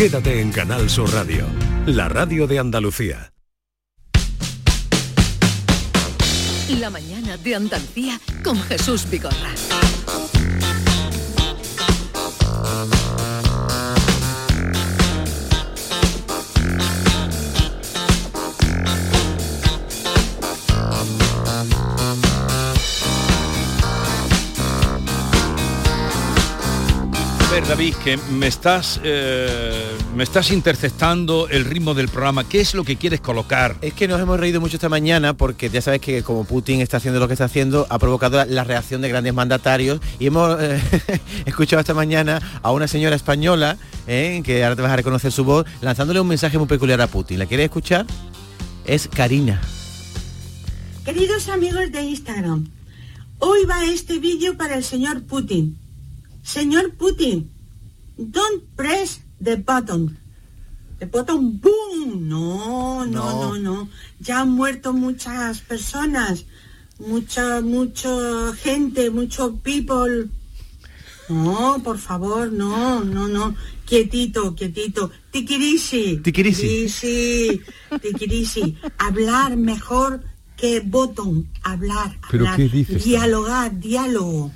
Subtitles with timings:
[0.00, 1.44] Quédate en Canal Sur Radio,
[1.84, 3.34] la radio de Andalucía.
[6.78, 9.52] La mañana de Andalucía con Jesús Vigorra.
[27.60, 32.48] Ver, David, que me estás, eh, me estás interceptando el ritmo del programa.
[32.48, 33.76] ¿Qué es lo que quieres colocar?
[33.82, 36.98] Es que nos hemos reído mucho esta mañana porque ya sabes que como Putin está
[36.98, 40.80] haciendo lo que está haciendo, ha provocado la reacción de grandes mandatarios y hemos eh,
[41.44, 45.44] escuchado esta mañana a una señora española, eh, que ahora te vas a reconocer su
[45.44, 47.38] voz, lanzándole un mensaje muy peculiar a Putin.
[47.38, 48.06] ¿La quieres escuchar?
[48.84, 49.60] Es Karina.
[51.04, 52.68] Queridos amigos de Instagram,
[53.38, 55.79] hoy va este vídeo para el señor Putin.
[56.50, 57.48] Señor Putin,
[58.18, 60.18] don't press the button.
[60.98, 62.28] The button, boom.
[62.28, 63.88] No, no, no, no.
[64.18, 66.44] Ya han muerto muchas personas,
[66.98, 70.28] mucha, mucha gente, mucho people.
[71.28, 73.54] No, por favor, no, no, no.
[73.86, 75.12] Quietito, quietito.
[75.30, 76.16] Tiquirisi.
[76.16, 76.62] Tiquirisi.
[76.62, 77.60] Tiquirisi.
[78.02, 78.76] Tiquirisi.
[78.98, 80.24] Hablar mejor
[80.56, 81.48] que botón.
[81.62, 82.56] Hablar, ¿Pero hablar.
[82.56, 83.04] qué dices?
[83.04, 84.50] Dialogar, diálogo.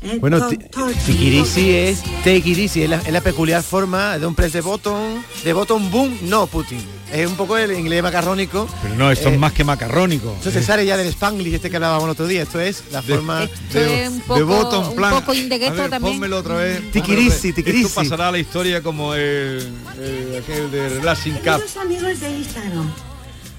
[0.00, 0.94] Eh, Bueno, talk, ti- talk.
[1.06, 4.60] tiquirisi es take it easy, es la, es la peculiar forma de un press de
[4.60, 6.80] botón, de botón boom, no Putin.
[7.12, 8.68] Es un poco el inglés macarrónico.
[8.82, 10.34] Pero no, esto Eh, es más que macarrónico.
[10.38, 12.42] Esto se sale ya del Spanglish este que hablábamos el otro día.
[12.42, 15.14] Esto es la forma Esto es un poco, bottom un plan.
[15.14, 16.14] poco indegueto A ver, también.
[16.14, 16.92] pónmelo otra vez.
[16.92, 17.86] Tiquirisi, tiquirisi.
[17.86, 21.62] Esto pasará a la historia como el, el- aquel de Relaxing Cup.
[21.80, 22.92] Amigos de Instagram,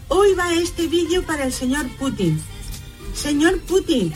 [0.09, 2.39] hoy va este vídeo para el señor Putin.
[3.15, 4.13] Señor Putin,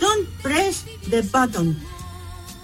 [0.00, 1.76] don't press the button.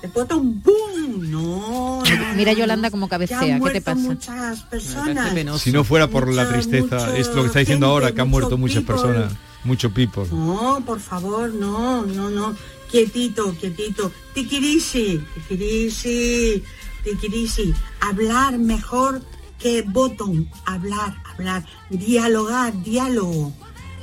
[0.01, 1.31] The button, boom.
[1.31, 4.01] No, no, Mira Yolanda como cabecea, ¿qué te pasa?
[4.01, 5.61] muchas personas.
[5.61, 8.28] Si no fuera por la tristeza, es lo que está diciendo gente, ahora, que han
[8.28, 8.95] muerto muchas people.
[8.95, 9.33] personas,
[9.65, 10.25] mucho people.
[10.33, 12.56] No, por favor, no, no, no.
[12.91, 14.12] Quietito, quietito.
[14.34, 16.62] Tiquirisi, tiquirisi,
[17.04, 17.72] tiquirisi.
[18.00, 19.22] Hablar mejor
[19.59, 20.50] que botón.
[20.66, 21.65] Hablar, hablar.
[21.89, 23.53] Dialogar, diálogo.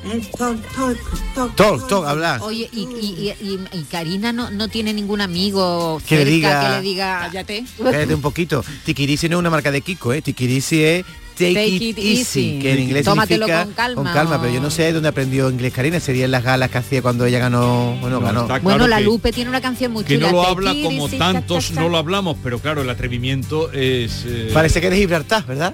[0.05, 0.97] Eh, Talk, talk,
[1.35, 2.41] talk, Talk, talk, hablar.
[2.41, 6.61] Oye, y, y- y- y- Karina no, no tiene ningún amigo Que le cerca diga-
[6.61, 7.65] que le diga cállate.
[7.83, 8.63] Cállate un poquito.
[8.85, 10.21] Tiquirisi no es una marca de Kiko, ¿eh?
[10.21, 11.05] Tiquirisi es
[11.37, 12.59] take, Take it, it easy, easy.
[12.61, 15.99] que en inglés Tómatelo significa con calma, pero yo no sé dónde aprendió inglés Karina.
[15.99, 18.47] Serían las galas que hacía cuando ella ganó, bueno, No, ganó.
[18.61, 20.27] Bueno, la que- Lupe tiene una canción muy Que chula.
[20.31, 24.23] no lo habla como tantos no lo hablamos, pero claro, el atrevimiento es...
[24.25, 25.73] eh, Parece que eres Gibraltar, ¿verdad?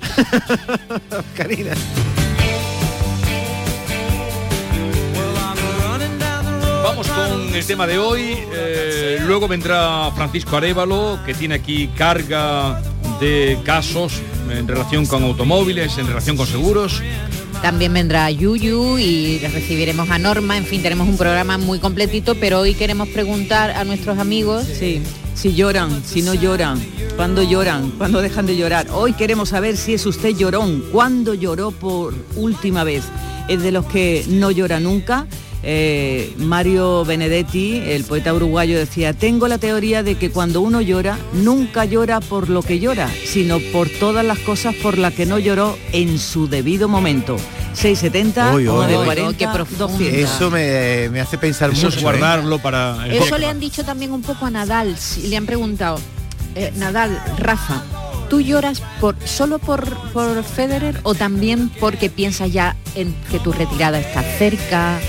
[1.38, 1.72] Karina.
[6.95, 8.38] Vamos con el tema de hoy.
[8.53, 12.81] eh, luego vendrá Francisco Arevalo, que tiene aquí carga
[13.19, 17.01] de casos en relación con automóviles, en relación con seguros.
[17.61, 20.56] También vendrá Yuyu y recibiremos a Norma.
[20.56, 24.63] En fin, tenemos un programa muy completito, pero hoy queremos preguntar a nuestros amigos.
[24.63, 25.01] Sí,
[25.33, 26.81] si lloran, si no lloran,
[27.17, 28.88] cuándo lloran, cuándo dejan de llorar.
[28.94, 33.03] Hoy queremos saber si es usted llorón, cuándo lloró por última vez.
[33.50, 35.27] Es de los que no llora nunca.
[35.67, 41.17] Eh, Mario Benedetti, el poeta uruguayo, decía, tengo la teoría de que cuando uno llora,
[41.33, 45.39] nunca llora por lo que llora, sino por todas las cosas por las que no
[45.39, 47.37] lloró en su debido momento.
[47.73, 48.75] 670, Uy, uy, uy.
[48.75, 49.87] 940, Qué profundo.
[49.87, 50.19] 200.
[50.35, 51.95] Eso me, me hace pensar Eso mucho.
[51.95, 52.01] es ¿eh?
[52.03, 53.03] guardarlo para...
[53.07, 54.95] el Eso día le han dicho también un poco a Nadal.
[54.97, 55.97] si- Le han preguntado,
[56.53, 57.83] eh, Nadal, Rafa,
[58.29, 59.83] ¿tú lloras por solo por,
[60.13, 64.99] por Federer o también porque piensas ya en que tu retirada está cerca?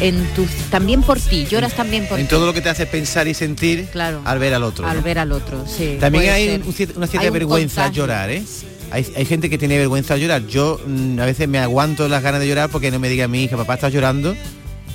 [0.00, 2.30] En tu, también por ti, lloras también por En ti.
[2.30, 4.20] todo lo que te hace pensar y sentir Claro.
[4.24, 4.86] al ver al otro.
[4.86, 5.02] Al ¿no?
[5.02, 5.96] ver al otro, sí.
[6.00, 6.62] También hay un
[6.96, 8.02] una cierta Hay un vergüenza contagio.
[8.02, 8.42] llorar, ¿eh?
[8.90, 10.46] Hay, hay gente que tiene vergüenza al llorar.
[10.46, 13.44] Yo mm, a veces me aguanto las ganas de llorar porque no me diga mi
[13.44, 14.34] hija, papá, ¿estás llorando?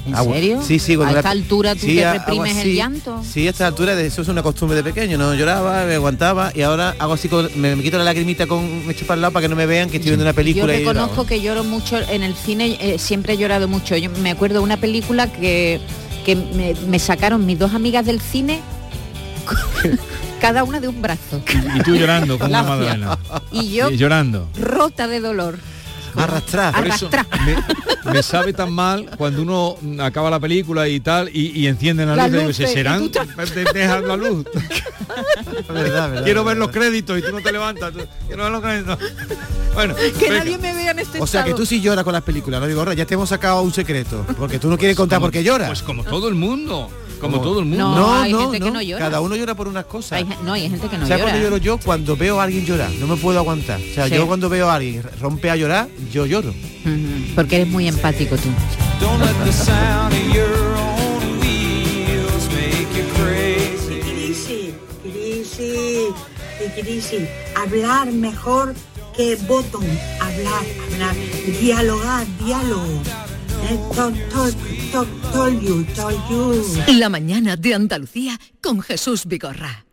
[0.08, 0.62] ¿En serio?
[0.62, 0.96] Sí, sí.
[0.96, 3.24] cuando ¿A la- esta altura tú te reprimes el llanto?
[3.30, 5.18] Sí, a esta altura de eso es una costumbre de pequeño.
[5.18, 8.86] No lloraba, me aguantaba y ahora hago así, con- me, me quito la lagrimita con
[8.86, 10.36] me echo para el lado para que no me vean que estoy viendo una Yo
[10.36, 13.96] película y reconozco que lloro mucho en el cine, eh, siempre he llorado mucho.
[13.98, 15.80] Yo me acuerdo de una película que,
[16.26, 18.62] que me, me sacaron mis dos amigas del cine,
[20.42, 21.42] cada una de un brazo.
[21.76, 23.18] Y tú llorando como una madalena.
[23.52, 24.48] Y yo Y llorando.
[24.60, 25.58] rota de dolor.
[26.18, 26.74] Arrastrar.
[26.76, 27.10] Por eso
[28.06, 32.08] me, me sabe tan mal cuando uno acaba la película y tal y, y encienden
[32.10, 33.10] la, La luz y digo, luz, ¿se eh, y serán?
[33.10, 33.20] tú
[33.56, 34.46] De- Dejan la luz.
[35.70, 37.94] Verdad, verdad, Quiero ver los créditos y tú no te levantas.
[37.94, 39.00] tú- Quiero ver los créditos.
[39.74, 40.40] Bueno, Que venga.
[40.40, 42.66] nadie me vea en este O sea que tú sí lloras con las películas, no
[42.66, 45.68] digo, ya te hemos sacado un secreto, porque tú no quieres contar por qué lloras.
[45.68, 46.90] Pues como todo el mundo.
[47.20, 47.96] Como todo el mundo.
[47.96, 49.06] No, hay gente que no llora.
[49.06, 50.14] Cada uno llora por unas cosas.
[50.14, 51.32] Hay no, hay gente que no ¿Sabes llora.
[51.32, 51.78] cuando lloro yo?
[51.78, 52.92] Cuando veo a alguien llorar.
[53.00, 53.80] No me puedo aguantar.
[53.80, 54.16] O sea, Sí.
[54.16, 56.54] yo cuando veo a alguien rompe a llorar, yo lloro.
[57.36, 58.50] Porque eres muy empático tú.
[67.56, 68.74] Hablar mejor
[69.16, 69.86] que botón.
[70.22, 71.16] Hablar, hablar.
[71.60, 73.02] Dialogar, diálogo.
[76.88, 76.94] Eh.
[76.94, 79.86] La mañana de Andalucía con Jesús Vigorra.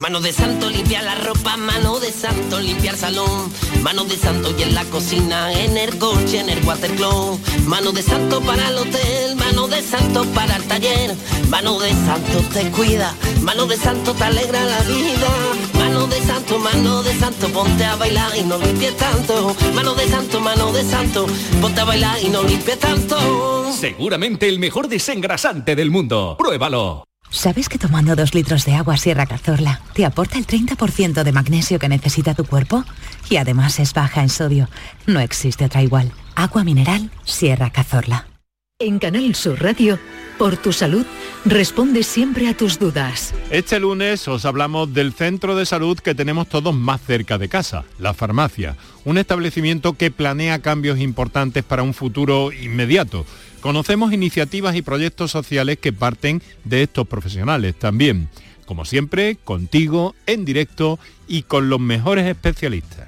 [0.00, 3.52] Mano de santo limpia la ropa, mano de santo limpiar salón,
[3.82, 8.02] mano de santo y en la cocina, en el coche, en el watercloak, mano de
[8.02, 11.16] santo para el hotel, mano de santo para el taller,
[11.48, 15.28] mano de santo te cuida, mano de santo te alegra la vida,
[16.08, 20.40] de santo, mano de santo, ponte a bailar y no limpies tanto, mano de santo,
[20.40, 21.26] mano de santo,
[21.60, 23.72] ponte a bailar y no limpies tanto.
[23.72, 26.36] Seguramente el mejor desengrasante del mundo.
[26.38, 27.04] Pruébalo.
[27.30, 31.78] ¿Sabes que tomando dos litros de agua Sierra Cazorla te aporta el 30% de magnesio
[31.78, 32.84] que necesita tu cuerpo?
[33.28, 34.68] Y además es baja en sodio.
[35.06, 36.10] No existe otra igual.
[36.34, 38.26] Agua mineral Sierra Cazorla.
[38.80, 39.98] En Canal Sur Radio,
[40.38, 41.04] por tu salud,
[41.44, 43.34] responde siempre a tus dudas.
[43.50, 47.86] Este lunes os hablamos del centro de salud que tenemos todos más cerca de casa,
[47.98, 53.26] la farmacia, un establecimiento que planea cambios importantes para un futuro inmediato.
[53.62, 58.28] Conocemos iniciativas y proyectos sociales que parten de estos profesionales también.
[58.64, 63.07] Como siempre, contigo, en directo y con los mejores especialistas.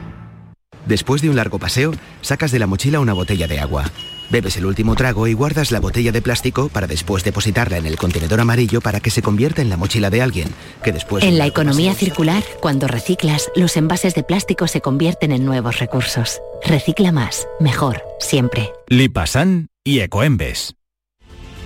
[0.85, 3.91] Después de un largo paseo, sacas de la mochila una botella de agua.
[4.31, 7.97] Bebes el último trago y guardas la botella de plástico para después depositarla en el
[7.97, 10.47] contenedor amarillo para que se convierta en la mochila de alguien,
[10.83, 11.25] que después...
[11.25, 16.39] En la economía circular, cuando reciclas, los envases de plástico se convierten en nuevos recursos.
[16.65, 18.71] Recicla más, mejor, siempre.
[18.87, 20.75] Lipasan y Ecoembes.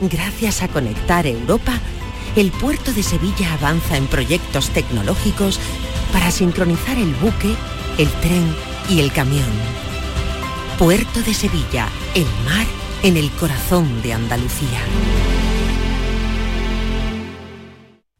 [0.01, 1.79] Gracias a Conectar Europa,
[2.35, 5.59] el puerto de Sevilla avanza en proyectos tecnológicos
[6.11, 7.55] para sincronizar el buque,
[7.97, 9.49] el tren y el camión.
[10.77, 12.65] Puerto de Sevilla, el mar
[13.03, 14.81] en el corazón de Andalucía.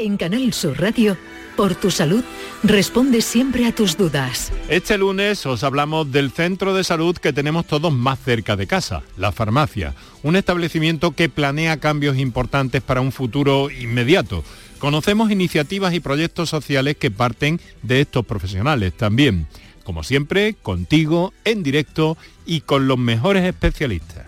[0.00, 1.16] En Canal Sur Radio,
[1.56, 2.22] por tu salud,
[2.62, 4.52] responde siempre a tus dudas.
[4.68, 9.02] Este lunes os hablamos del centro de salud que tenemos todos más cerca de casa,
[9.16, 14.44] la farmacia, un establecimiento que planea cambios importantes para un futuro inmediato.
[14.78, 19.48] Conocemos iniciativas y proyectos sociales que parten de estos profesionales también.
[19.82, 24.27] Como siempre, contigo, en directo y con los mejores especialistas.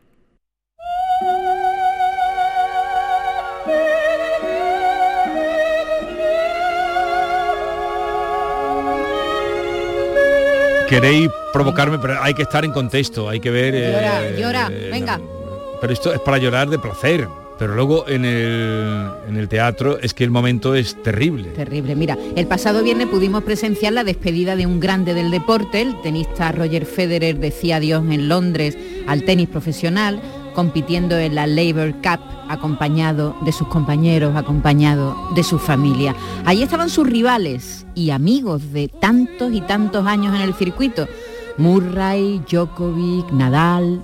[10.91, 13.73] Queréis provocarme, pero hay que estar en contexto, hay que ver...
[13.73, 15.21] Llora, eh, llora, eh, venga.
[15.79, 17.29] Pero esto es para llorar de placer.
[17.57, 21.47] Pero luego en el, en el teatro es que el momento es terrible.
[21.51, 21.95] Terrible.
[21.95, 25.79] Mira, el pasado viernes pudimos presenciar la despedida de un grande del deporte.
[25.79, 30.21] El tenista Roger Federer decía adiós en Londres al tenis profesional,
[30.53, 36.15] compitiendo en la Labour Cup, acompañado de sus compañeros, acompañado de su familia.
[36.45, 41.07] Allí estaban sus rivales y amigos de tantos y tantos años en el circuito.
[41.57, 44.01] Murray, Djokovic, Nadal,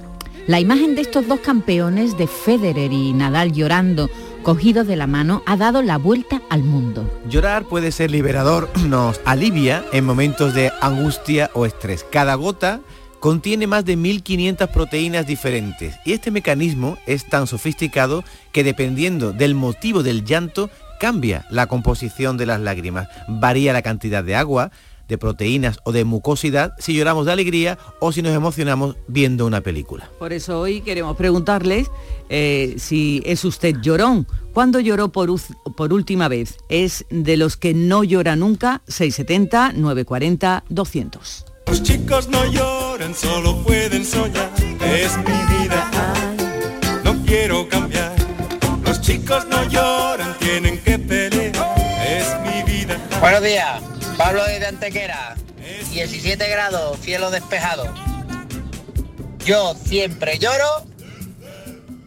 [0.48, 4.10] la imagen de estos dos campeones, de Federer y Nadal llorando,
[4.44, 7.06] cogidos de la mano, ha dado la vuelta al mundo.
[7.30, 12.06] Llorar puede ser liberador, nos alivia en momentos de angustia o estrés.
[12.10, 12.80] Cada gota
[13.20, 19.56] contiene más de 1500 proteínas diferentes y este mecanismo es tan sofisticado que dependiendo del
[19.56, 20.70] motivo del llanto
[21.00, 24.72] cambia la composición de las lágrimas, varía la cantidad de agua,
[25.08, 29.62] de proteínas o de mucosidad si lloramos de alegría o si nos emocionamos viendo una
[29.62, 30.10] película.
[30.20, 31.90] Por eso hoy queremos preguntarles
[32.30, 34.28] eh, si es usted llorón.
[34.54, 35.30] ¿Cuándo lloró por,
[35.76, 36.58] por última vez?
[36.68, 38.82] ¿Es de los que no llora nunca?
[38.88, 41.47] 670 940 200.
[41.68, 44.50] Los chicos no lloran, solo pueden soñar.
[44.82, 45.90] Es mi vida,
[47.04, 48.14] no quiero cambiar.
[48.84, 51.54] Los chicos no lloran, tienen que pelear.
[52.08, 52.98] Es mi vida.
[53.20, 53.82] Buenos días.
[54.18, 55.36] Pablo de Antequera,
[55.92, 57.94] 17 grados, cielo despejado.
[59.46, 60.86] Yo siempre lloro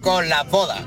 [0.01, 0.81] con las bodas.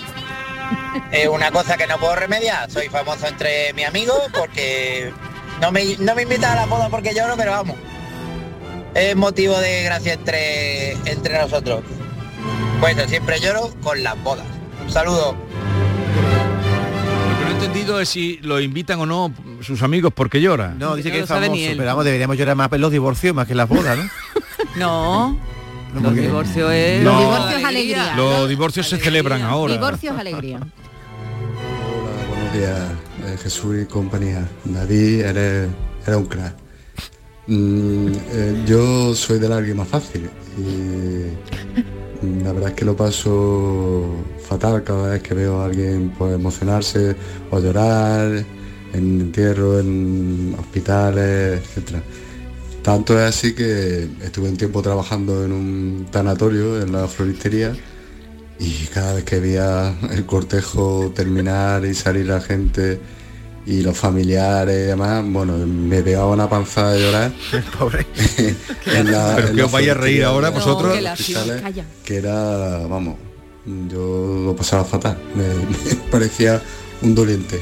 [1.11, 2.71] Es una cosa que no puedo remediar.
[2.71, 5.13] Soy famoso entre mis amigos porque
[5.61, 7.75] no me, no me invitan a la boda porque lloro, pero vamos.
[8.95, 11.81] Es motivo de gracia entre, entre nosotros.
[12.79, 14.45] Bueno, siempre lloro con las bodas.
[14.83, 15.35] Un saludo.
[17.31, 20.75] Lo que no he entendido es si lo invitan o no sus amigos porque llora.
[20.77, 23.53] No, dice que es famoso, pero vamos, deberíamos llorar más en los divorcios más que
[23.53, 24.09] en las bodas, ¿no?
[24.75, 26.01] no.
[26.01, 27.03] Los divorcios es...
[27.03, 28.15] Los divorcios es alegría.
[28.15, 29.73] Los divorcios se celebran ahora.
[29.73, 30.57] Divorcios alegría.
[30.57, 32.79] Hola, buenos días,
[33.25, 34.47] eh, Jesús y compañía.
[34.65, 35.69] David, eres,
[36.05, 36.62] eres un crack.
[37.47, 44.23] Mm, eh, yo soy de la lágrima fácil y la verdad es que lo paso
[44.47, 47.17] fatal cada vez que veo a alguien pues, emocionarse
[47.51, 48.45] o llorar
[48.93, 52.01] en entierro, en hospitales, etcétera.
[52.81, 57.73] Tanto es así que estuve un tiempo trabajando en un tanatorio, en la floristería,
[58.59, 62.99] y cada vez que veía el cortejo terminar y salir la gente
[63.65, 67.31] y los familiares y demás, bueno, me pegaba una panza de llorar.
[67.79, 68.05] Pobre.
[68.85, 70.97] Pero que os vaya a reír ahora vosotros.
[72.03, 73.15] que, era, vamos,
[73.65, 75.17] yo lo pasaba fatal.
[75.35, 75.45] me
[76.11, 76.61] parecía
[77.01, 77.61] un doliente.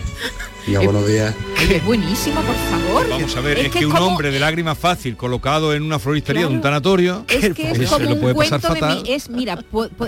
[0.67, 1.33] Y a buenos días.
[1.69, 3.09] Es buenísimo, por favor.
[3.09, 6.47] Vamos a ver, es, que, un hombre de lágrima fácil colocado en una floristería de
[6.47, 9.63] un tanatorio, es que es como un cuento de mi, es, mira,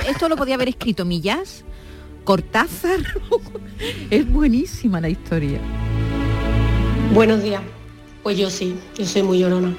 [0.08, 1.64] esto lo podía haber escrito Millas,
[2.24, 3.00] Cortázar.
[4.10, 5.60] es buenísima la historia.
[7.14, 7.62] Buenos días.
[8.24, 9.76] Pues yo sí, yo soy muy llorona.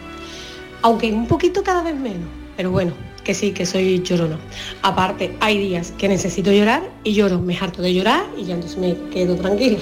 [0.83, 2.93] Aunque un poquito cada vez menos, pero bueno,
[3.25, 4.39] que sí, que soy llorona.
[4.83, 8.79] Aparte, hay días que necesito llorar y lloro, me harto de llorar y ya entonces
[8.79, 9.79] me quedo tranquila.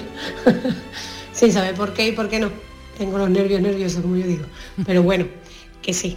[1.33, 2.51] Sin saber por qué y por qué no.
[2.97, 4.45] Tengo los nervios nerviosos, como yo digo.
[4.87, 5.27] Pero bueno,
[5.81, 6.17] que sí,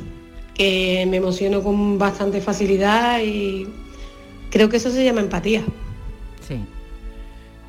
[0.54, 3.68] que me emociono con bastante facilidad y
[4.52, 5.64] creo que eso se llama empatía.
[6.48, 6.60] Sí.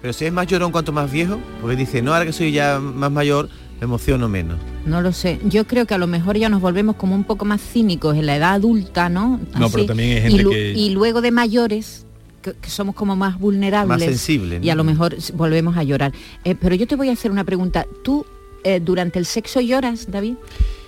[0.03, 2.79] Pero si es más llorón cuanto más viejo, porque dice, no, ahora que soy ya
[2.79, 3.49] más mayor,
[3.81, 4.59] me emociono menos.
[4.85, 5.41] No lo sé.
[5.45, 8.27] Yo creo que a lo mejor ya nos volvemos como un poco más cínicos en
[8.27, 9.41] la edad adulta, ¿no?
[9.59, 10.73] No, pero también hay gente y, que...
[10.73, 12.07] y luego de mayores
[12.43, 13.89] que, que, somos como más vulnerables.
[13.89, 14.63] Más sensibles.
[14.63, 16.13] Y a lo mejor volvemos a llorar.
[16.45, 17.87] Eh, pero yo te voy a hacer una pregunta.
[18.05, 18.25] ¿Tú
[18.65, 20.35] eh, durante el sexo lloras, David?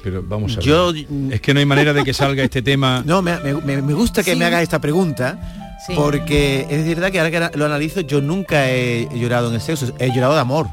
[0.05, 0.65] Pero vamos a ver.
[0.65, 0.93] Yo,
[1.31, 3.03] es que no hay manera de que salga este tema.
[3.07, 4.39] No, me, me, me gusta que Sí.
[4.39, 5.68] me hagas esta pregunta.
[5.89, 5.95] Sí.
[5.97, 9.91] Porque es verdad que ahora que lo analizo, yo nunca he llorado en el sexo,
[9.99, 10.67] he llorado de amor.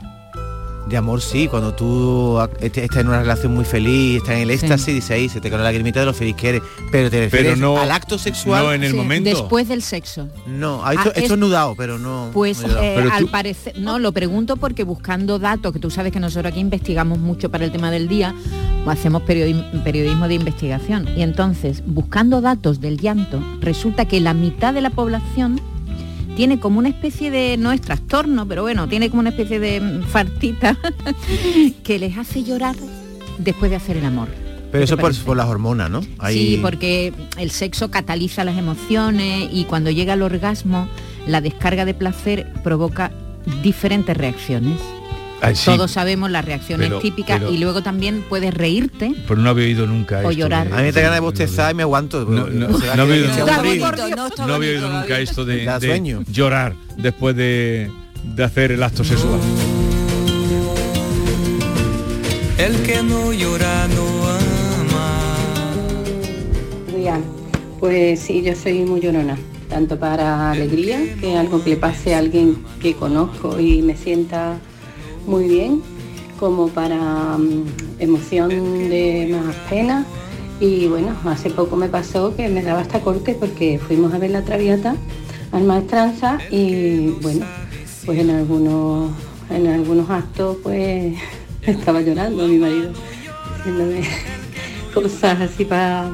[0.89, 4.51] De amor sí, cuando tú est- estás en una relación muy feliz, estás en el
[4.51, 6.61] éxtasis, dice ahí, se te cae la lagrimita de lo feliz que eres.
[6.91, 8.63] Pero te refieres no- al acto sexual.
[8.65, 9.27] no en el Sí, momento.
[9.31, 10.27] Después del sexo.
[10.45, 12.29] No, ha hecho, Ah, he es- estornudado, pero no.
[12.33, 15.89] Pues no eh, Pero al tú- parecer, no, lo pregunto porque buscando datos, que tú
[15.89, 18.35] sabes que nosotros aquí investigamos mucho para el tema del día,
[18.85, 21.07] o hacemos periodi- periodismo de investigación.
[21.17, 25.59] Y entonces, buscando datos del llanto, resulta que la mitad de la población
[26.35, 29.79] tiene como una especie de, no es trastorno, pero bueno, tiene como una especie de
[29.79, 30.77] mm, fartita
[31.83, 32.75] que les hace llorar
[33.37, 34.27] después de hacer el amor.
[34.71, 36.01] Pero eso por, por las hormonas, ¿no?
[36.01, 40.89] Sí, porque el sexo cataliza las emociones y cuando llega al orgasmo,
[41.27, 43.11] la descarga de placer provoca
[43.63, 44.77] diferentes reacciones.
[45.41, 45.65] Ay, sí.
[45.65, 49.65] Todos sabemos las reacciones Pero- típicas pero- y luego también puedes reírte Pero no había
[49.65, 50.69] oído nunca O esto llorar.
[50.69, 52.25] de- A mí da ganas de bostezar y me aguanto.
[52.25, 53.55] No, no, ¿Será no había oído nunca.
[53.55, 53.91] aburrido?
[54.47, 56.23] No había oído nunca esto de, de sueño.
[56.27, 57.91] llorar después de,
[58.23, 59.39] de hacer el acto sexual.
[62.57, 65.21] El que no llora no ama.
[67.79, 69.37] Pues sí, yo soy muy llorona,
[69.69, 74.57] tanto para alegría, que algo que le pase a alguien que conozco y me sienta
[75.27, 75.81] muy bien,
[76.39, 77.63] como para mm,
[77.99, 78.49] emoción
[78.89, 80.05] de más pena.
[80.59, 84.31] Y bueno, hace poco me pasó que me daba hasta corte porque fuimos a ver
[84.31, 84.95] la Traviata
[85.51, 87.45] al Maestranza y bueno,
[88.05, 89.11] pues en algunos,
[89.49, 91.15] en algunos actos pues
[91.63, 92.91] estaba llorando mi marido,
[93.59, 94.01] haciéndome
[94.93, 96.09] cosas así para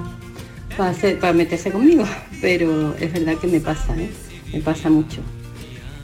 [0.80, 2.04] hacer- para meterse conmigo,
[2.42, 4.10] pero es verdad que me pasa, ¿eh?
[4.54, 5.22] me pasa mucho.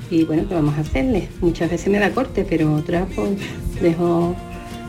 [0.10, 1.28] Y bueno, ¿qué vamos a hacerle?
[1.42, 3.32] Muchas veces me da corte, pero otras pues
[3.82, 4.36] dejo,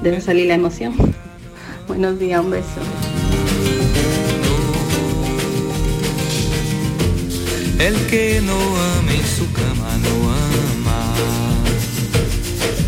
[0.02, 0.94] dejo salir la emoción.
[1.88, 2.80] Buenos días, un beso.
[7.80, 11.14] El que no ama en su cama no ama.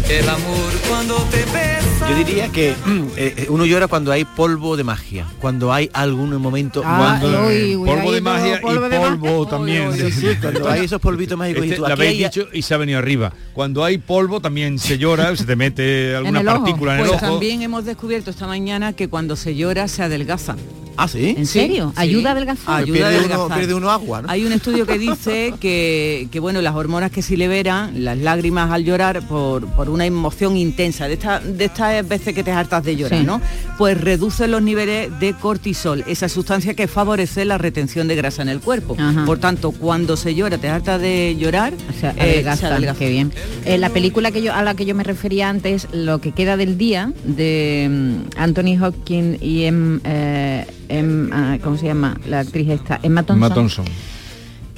[0.09, 1.90] El amor cuando te besa.
[2.11, 5.89] Yo diría que mm, eh, eh, uno llora cuando hay polvo de magia, cuando hay
[5.93, 9.93] algún momento Ah, cuando- uy, uy, polvo de magia polvo y de polvo también.
[9.97, 12.49] Sí, sí, cuando hay esos polvitos mágicos y Este, tú, lo aquí habéis hay- dicho
[12.53, 13.33] y se ha venido arriba.
[13.53, 17.23] Cuando hay polvo también se llora, se te mete alguna el partícula en el Pues
[17.23, 17.31] ojo.
[17.33, 20.57] también hemos descubierto esta mañana que cuando se llora se adelgaza.
[21.03, 21.35] ¿Ah, sí?
[21.37, 21.93] ¿En serio?
[21.97, 22.83] ¿Ayuda a adelgazar?
[22.83, 23.59] Ayuda Pierde a uno- adelgazar.
[23.59, 24.31] pierde uno agua, ¿no?
[24.31, 28.71] Hay un estudio que dice que, que, bueno, las hormonas que se liberan, las lágrimas
[28.71, 32.85] al llorar por, por una emoción intensa, de, esta, de estas veces que te hartas
[32.85, 33.27] de llorar, Sí.
[33.27, 33.41] ¿no?
[33.79, 38.49] Pues reduce los niveles de cortisol, esa sustancia que favorece la retención de grasa en
[38.51, 38.95] el cuerpo.
[38.99, 39.25] Ajá.
[39.25, 43.09] Por tanto, cuando se llora, te hartas de llorar, O sea, eh, se adelgaza, qué
[43.09, 43.33] bien.
[43.65, 46.57] Eh, la película que yo a la que yo me refería antes, lo que queda
[46.57, 52.19] del día de mm, Anthony Hopkins y em, eh, em, ah, ¿cómo se llama?
[52.27, 53.47] La actriz esta, Emma Thompson.
[53.47, 53.85] Emma Thompson.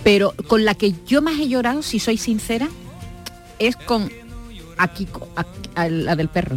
[0.04, 2.68] Pero con la que yo más he llorado, si soy sincera,
[3.58, 4.10] es con
[4.78, 5.46] Akiko, a-
[5.80, 6.56] a- la del perro.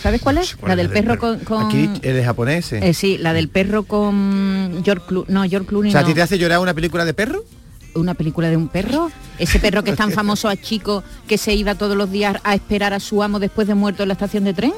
[0.00, 0.56] ¿Sabes cuál es?
[0.56, 2.72] ¿Cuál la del perro con, con- Aquí el japonés.
[2.72, 5.32] eh, sí, la del perro con George Clooney.
[5.34, 6.08] No, George Clooney o sea, ¿a no.
[6.08, 7.44] ti te hace llorar una película de perro?
[7.92, 9.10] una película de un perro,
[9.40, 12.54] ese perro que es tan famoso a chico que se iba todos los días a
[12.54, 14.72] esperar a su amo después de muerto en la estación de tren.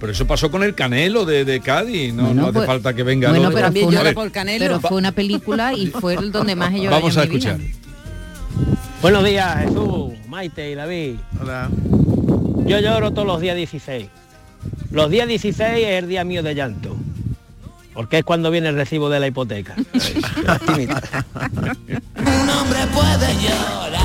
[0.00, 2.14] Pero eso pasó con el Canelo de, de Cádiz.
[2.14, 4.14] No, Bueno, no hace pues- falta que venga bueno, pero fue una- A ver,
[4.58, 7.34] Pero fue una película y fue el donde más he llorado Vamos a vida.
[7.34, 7.58] escuchar.
[9.02, 11.14] Buenos días, Jesús, Maite y David.
[11.40, 11.68] Hola.
[12.66, 14.06] Yo lloro todos los días 16.
[14.90, 16.96] Los días 16 es el día mío de llanto.
[17.94, 19.74] Porque es cuando viene el recibo de la hipoteca.
[22.16, 23.98] Un hombre puede llorar.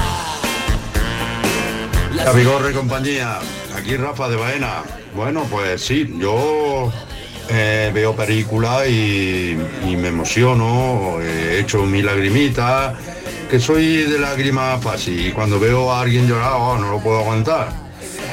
[2.36, 3.40] Vigorre y compañía,
[3.84, 4.82] aquí Rafa de Baena.
[5.14, 6.90] Bueno, pues sí, yo
[7.50, 12.94] eh, veo películas y, me emociono, he hecho mi lagrimita,
[13.50, 17.20] que soy de lágrima fácil y cuando veo a alguien llorar oh, no lo puedo
[17.20, 17.74] aguantar.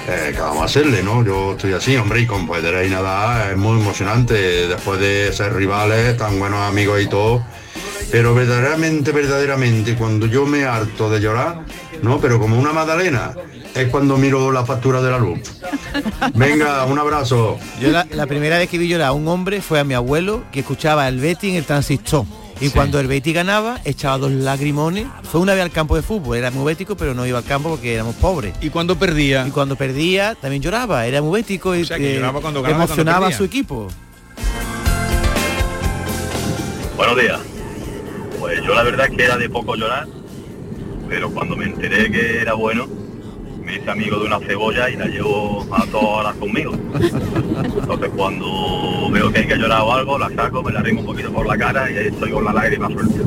[0.08, 1.24] Eh, ¿Qué vamos a hacerle, no?
[1.24, 6.16] Yo estoy así, hombre, y con y nada, es muy emocionante después de ser rivales,
[6.16, 7.44] tan buenos amigos y todo.
[8.10, 11.64] Pero verdaderamente, verdaderamente, cuando yo me harto de llorar,
[12.02, 13.34] no, pero como una magdalena,
[13.74, 15.38] es cuando miro la factura de la luz.
[16.34, 17.58] Venga, un abrazo.
[17.80, 20.42] Yo la, la primera vez que vi llorar a un hombre fue a mi abuelo
[20.50, 22.24] que escuchaba el Betty en el transistor.
[22.60, 25.06] Y cuando el Betty ganaba, echaba dos lagrimones.
[25.22, 27.70] Fue una vez al campo de fútbol, era muy bético, pero no iba al campo
[27.70, 28.54] porque éramos pobres.
[28.60, 29.46] Y cuando perdía.
[29.46, 32.84] Y cuando perdía, también lloraba, era muy bético y sea, que eh, lloraba cuando ganaba
[32.84, 33.88] y cuando emocionaba a su equipo.
[36.96, 37.40] Buenos días.
[38.40, 40.08] Pues yo la verdad es que era de poco llorar,
[41.10, 42.88] pero cuando me enteré que era bueno,
[43.62, 46.72] me hice amigo de una cebolla y la llevo a todas horas conmigo.
[46.72, 51.06] Entonces cuando veo que hay que llorar o algo, la saco, me la rimo un
[51.06, 53.18] poquito por la cara y ahí estoy con la lágrima suelta.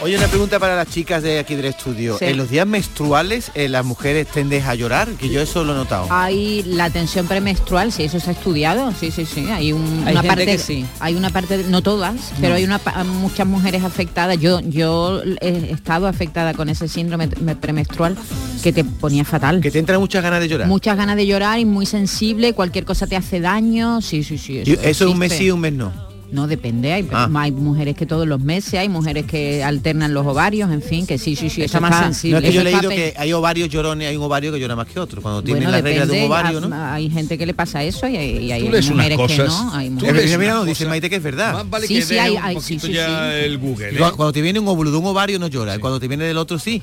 [0.00, 2.18] Oye, una pregunta para las chicas de aquí del estudio.
[2.18, 2.26] Sí.
[2.26, 5.76] En los días menstruales, eh, las mujeres tenden a llorar, que yo eso lo he
[5.76, 6.06] notado.
[6.10, 9.46] Hay la tensión premenstrual, sí, eso se ha estudiado, sí, sí, sí.
[9.50, 10.86] Hay un- Hay una parte, que sí.
[11.00, 12.80] hay una parte, no todas, pero hay una
[13.20, 14.38] muchas mujeres afectadas.
[14.38, 18.16] Yo, yo he estado afectada con ese síndrome me- premenstrual
[18.62, 19.60] que te ponía fatal.
[19.60, 20.68] Que te entran muchas ganas de llorar.
[20.68, 24.62] Muchas ganas de llorar y muy sensible, cualquier cosa te hace daño, sí, sí, sí.
[24.64, 26.07] Y eso es un mes sí, un mes no.
[26.30, 27.26] No, depende, hay, Ah.
[27.36, 31.16] hay mujeres que todos los meses, hay mujeres que alternan los ovarios, en fin, que
[31.16, 31.62] sí, sí, sí.
[31.62, 32.32] Está más sensible.
[32.32, 34.60] No es que yo he está leído que hay ovarios llorones, hay un ovario que
[34.60, 35.22] llora más que otro.
[35.22, 36.76] Cuando tiene bueno, la regla de un ovario, hay- ¿no?
[36.92, 39.22] Hay gente que le pasa eso y hay, y hay Tú lees unas mujeres que
[39.38, 39.48] cosas.
[39.64, 39.74] no.
[39.74, 40.84] Hay mujeres- Mira, no, dice.
[40.86, 41.54] Maite que es verdad.
[41.54, 43.36] Más vale Sí, que sí, hay- un hay- sí, poquito sí, ya sí.
[43.44, 43.88] el Google.
[43.90, 43.96] ¿eh?
[43.98, 46.36] Cuando, te viene un óvulo de un ovario no llora, y cuando te viene del
[46.36, 46.82] otro sí.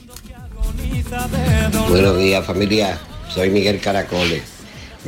[1.89, 2.97] Buenos días familia,
[3.33, 4.41] soy Miguel Caracoles.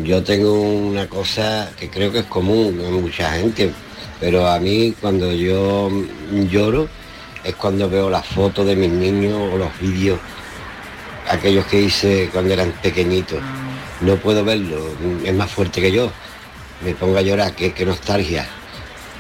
[0.04, 3.72] Yo tengo una cosa que creo que es común a mucha gente,
[4.20, 5.90] pero a mí cuando yo
[6.50, 6.88] lloro
[7.44, 10.20] es cuando veo las fotos de mis niños o los vídeos,
[11.30, 13.40] aquellos que hice cuando eran pequeñitos.
[14.02, 14.80] No puedo verlo,
[15.24, 16.12] es más fuerte que yo.
[16.84, 18.48] Me pongo a llorar, qué, qué nostalgia.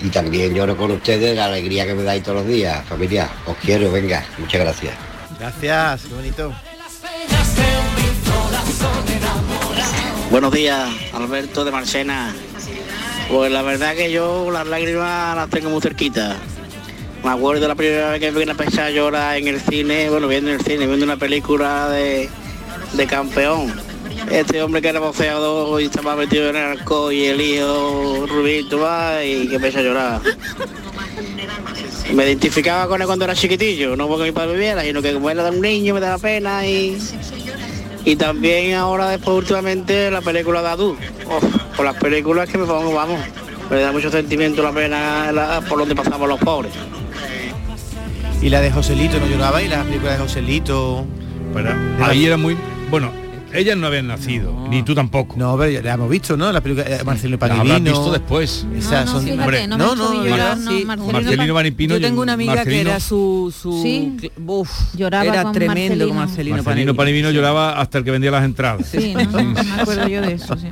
[0.01, 3.29] Y también lloro con ustedes la alegría que me dais todos los días, familia.
[3.45, 4.93] Os quiero, venga, muchas gracias.
[5.39, 6.53] Gracias, qué bonito.
[10.29, 12.35] Buenos días, Alberto de Marcena.
[13.29, 16.37] Pues la verdad que yo las lágrimas las tengo muy cerquita.
[17.23, 20.29] Me acuerdo la primera vez que vi una empecé a llorar en el cine, bueno,
[20.29, 22.29] viendo en el cine, viendo una película de,
[22.93, 23.73] de campeón.
[24.31, 28.79] Este hombre que era boxeador y estaba metido en el arco y el hijo Rubito
[28.79, 30.21] va y que empecé a llorar.
[32.13, 35.29] Me identificaba con él cuando era chiquitillo, no porque mi padre viviera, sino que como
[35.29, 36.97] era un niño me daba pena y,
[38.07, 40.97] y también ahora después últimamente la película de Adu.
[41.75, 43.19] por las películas que me pongo, vamos,
[43.69, 46.71] me da mucho sentimiento la pena la- por donde pasamos los pobres.
[48.41, 49.61] Y la de Joselito, ¿no lloraba?
[49.61, 51.05] Y la película de Joselito.
[52.01, 52.55] Ahí era muy...
[52.89, 53.11] Bueno,
[53.57, 55.35] ellas no habían nacido, ni tú tampoco.
[55.37, 56.51] No, pero ya la hemos visto, ¿no?
[56.51, 57.73] La película de Marcelino La Panilino.
[57.75, 58.65] habrás visto después.
[58.75, 60.85] Esas no, son fíjate, Hombre, no no, no, llorar, no, no, sí.
[60.85, 64.31] Marcelino Marcelino Panipino Yo tengo una amiga que Marcelino- era su, su Sí.
[64.45, 66.15] uf, Lloraba era con tremendo con Marcelino.
[66.15, 68.87] Marcelino, Marcelino Panivino lloraba hasta el que vendía las entradas.
[68.87, 70.67] Sí, no, no me acuerdo yo de eso, sí.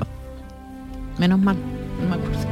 [1.17, 1.55] Menos mal,
[2.01, 2.45] no me acuerdo.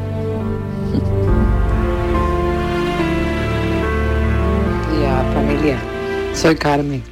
[4.98, 5.78] día, familia.
[6.34, 7.04] Soy Carmen.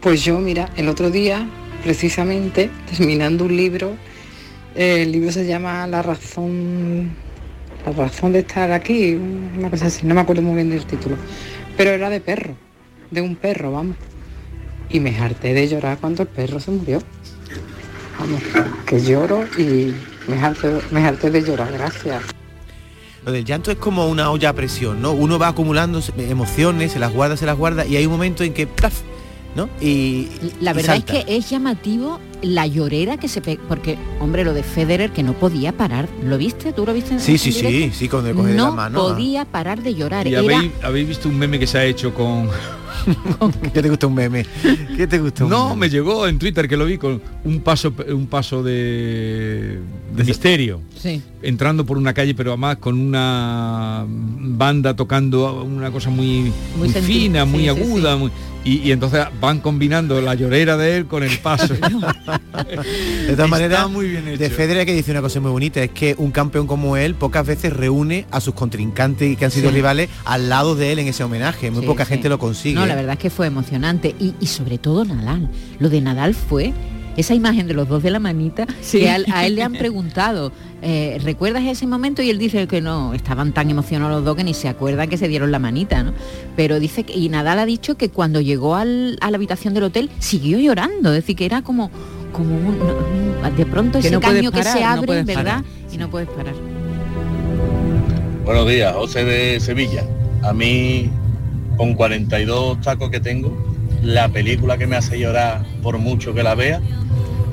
[0.00, 1.46] Pues yo, mira, el otro día,
[1.82, 3.96] precisamente, terminando un libro,
[4.74, 7.10] eh, el libro se llama La razón,
[7.84, 11.16] la razón de estar aquí, una cosa así, no me acuerdo muy bien del título,
[11.76, 12.54] pero era de perro,
[13.10, 13.96] de un perro, vamos.
[14.88, 17.02] Y me harté de llorar cuando el perro se murió.
[18.18, 18.42] Vamos,
[18.86, 19.94] que lloro y
[20.28, 22.22] me harté, me harté de llorar, gracias.
[23.24, 25.12] Lo del llanto es como una olla a presión, ¿no?
[25.12, 28.52] Uno va acumulando emociones, se las guarda, se las guarda y hay un momento en
[28.52, 28.68] que.
[29.54, 29.68] ¿No?
[29.80, 30.28] Y
[30.60, 31.18] La y verdad salta.
[31.18, 35.22] es que es llamativo la llorera que se pe porque hombre lo de Federer que
[35.22, 36.72] no podía parar, ¿lo viste?
[36.72, 37.14] ¿Tú lo viste?
[37.14, 39.00] en- Sí, sí, sí, sí, cuando le coge no la mano.
[39.06, 39.12] ah.
[39.14, 40.26] podía parar de llorar.
[40.26, 42.48] ¿Y Era habéis, habéis visto un meme que se ha hecho con...
[43.74, 44.46] ¿Qué te gusta un meme?
[44.96, 45.80] ¿Qué te gusta un No, meme?
[45.80, 49.78] me llegó en Twitter que lo vi con un paso un paso de,
[50.14, 50.80] de misterio.
[50.98, 51.22] Sí.
[51.42, 57.44] Entrando por una calle, pero además con una banda tocando una cosa muy, muy, fina,
[57.44, 58.16] muy sí, sí, aguda.
[58.16, 58.30] muy-
[58.64, 61.74] y, y entonces van combinando la llorera de él con el paso.
[63.26, 64.38] De todas maneras, muy bien hecho.
[64.38, 67.44] de Federer que dice una cosa muy bonita, es que un campeón como él pocas
[67.46, 69.74] veces reúne a sus contrincantes que han sido Sí.
[69.76, 71.70] rivales al lado de él en ese homenaje.
[71.70, 72.10] Muy Sí, poca sí.
[72.10, 72.74] gente lo consigue.
[72.76, 74.14] No, la verdad es que fue emocionante.
[74.18, 75.48] Y, y sobre todo Nadal.
[75.78, 76.72] Lo de Nadal fue
[77.16, 79.00] esa imagen de los dos de la manita Sí.
[79.00, 82.22] que a, él le han preguntado, eh, ¿recuerdas ese momento?
[82.22, 85.18] Y él dice que no, estaban tan emocionados los dos que ni se acuerdan que
[85.18, 86.12] se dieron la manita, ¿no?
[86.56, 89.84] Pero dice que, y Nadal ha dicho que cuando llegó al- a la habitación del
[89.84, 91.90] hotel siguió llorando, es decir, que era como,
[92.32, 92.64] como un-
[93.44, 95.42] un- de pronto Que ese no que se no abre, puedes ¿verdad?
[95.44, 95.64] parar.
[95.92, 96.54] Y no puedes parar.
[98.46, 100.02] Buenos días, José de Sevilla.
[100.42, 101.10] A mí,
[101.82, 103.52] con 42 tacos que tengo,
[104.04, 106.80] la película que me hace llorar por mucho que la vea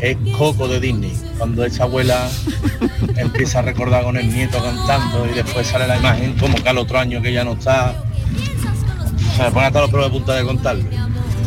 [0.02, 1.18] es Coco de Disney.
[1.40, 2.30] Cuando esa abuela
[3.16, 6.78] empieza a recordar con el nieto cantando y después sale la imagen como que al
[6.78, 8.04] otro año que ya no está.
[9.36, 10.84] Se me pone hasta los pelos de punta de contarlo.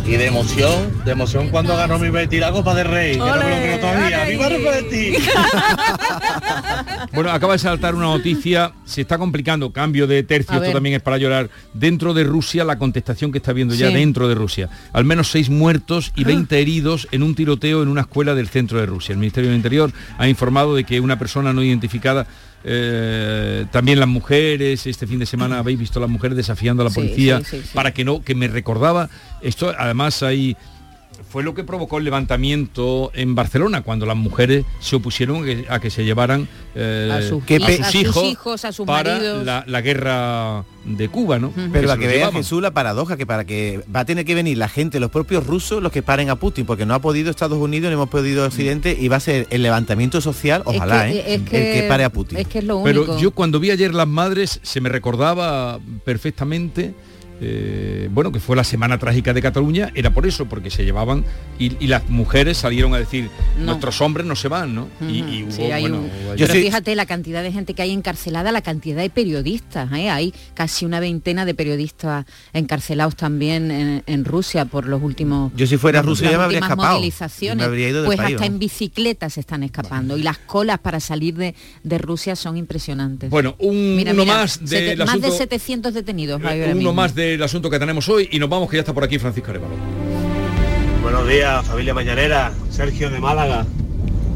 [0.05, 3.27] Y de emoción, de emoción cuando ganó mi Betty la Copa de Rey, que no
[3.27, 4.25] me lo creo todavía.
[4.25, 5.17] ¡Viva el Betty!
[7.13, 11.03] Bueno, acaba de saltar una noticia, se está complicando, cambio de tercio, esto también es
[11.03, 11.51] para llorar.
[11.73, 13.95] Dentro de Rusia, la contestación que está viendo ya Sí.
[13.95, 14.69] dentro de Rusia.
[14.93, 18.81] Al menos seis muertos y 20 heridos en un tiroteo en una escuela del centro
[18.81, 19.13] de Rusia.
[19.13, 22.27] El Ministerio del Interior ha informado de que una persona no identificada
[22.65, 26.89] eh, también las mujeres, este fin de semana habéis visto a las mujeres desafiando a
[26.89, 27.71] la policía sí, sí, sí.
[27.75, 29.09] para que no, que me recordaba,
[29.41, 30.57] esto además hay
[31.29, 35.67] fue lo que provocó el levantamiento en Barcelona cuando las mujeres se opusieron a que,
[35.83, 39.13] que se llevaran eh, A sus- a a sus sus hijos, hijos, a sus para
[39.15, 39.45] maridos.
[39.45, 41.53] la, la guerra de Cuba, ¿no?
[41.73, 42.35] Pero para que llevaban.
[42.35, 45.47] Jesús la paradoja, que para que va a tener que venir la gente, los propios
[45.47, 48.45] rusos, los que paren a Putin, porque no ha podido Estados Unidos, no hemos podido
[48.47, 51.25] Occidente, y va a ser el levantamiento social, ojalá, que- ¿eh?
[51.27, 52.39] es el que- que pare a Putin.
[52.39, 53.05] Es que es lo único.
[53.07, 56.95] Pero yo cuando vi ayer las madres se me recordaba perfectamente
[57.45, 61.25] eh, bueno, que fue la semana trágica de Cataluña, era por eso, porque se llevaban
[61.59, 63.29] y, y las mujeres salieron a decir,
[63.59, 63.67] No.
[63.67, 64.89] nuestros hombres no se van, ¿no?
[65.01, 67.83] Y, y Sí, hubo, hay bueno, un- hubo- Pero fíjate la cantidad de gente que
[67.83, 69.91] hay encarcelada, la cantidad de periodistas.
[69.93, 70.09] ¿eh?
[70.09, 75.53] Hay casi una veintena de periodistas encarcelados también en, en Rusia por los últimos.
[75.57, 76.95] Yo si fuera las Rusia ya me habría últimas escapado.
[76.99, 77.57] movilizaciones.
[77.59, 81.01] Me habría ido pues país, hasta en bicicleta se están escapando y las colas para
[81.01, 83.31] salir de, de Rusia son impresionantes.
[83.31, 86.41] Bueno, un, Mira, uno mira, más sete- del más asunto, de 700 detenidos.
[86.45, 86.93] hay ahora uno mismo.
[86.95, 89.51] más del asunto que tenemos hoy y nos vamos que ya está por aquí Francisco
[89.51, 89.75] Arevalo.
[91.03, 92.53] Buenos días, familia mañanera.
[92.71, 93.67] Sergio de Málaga,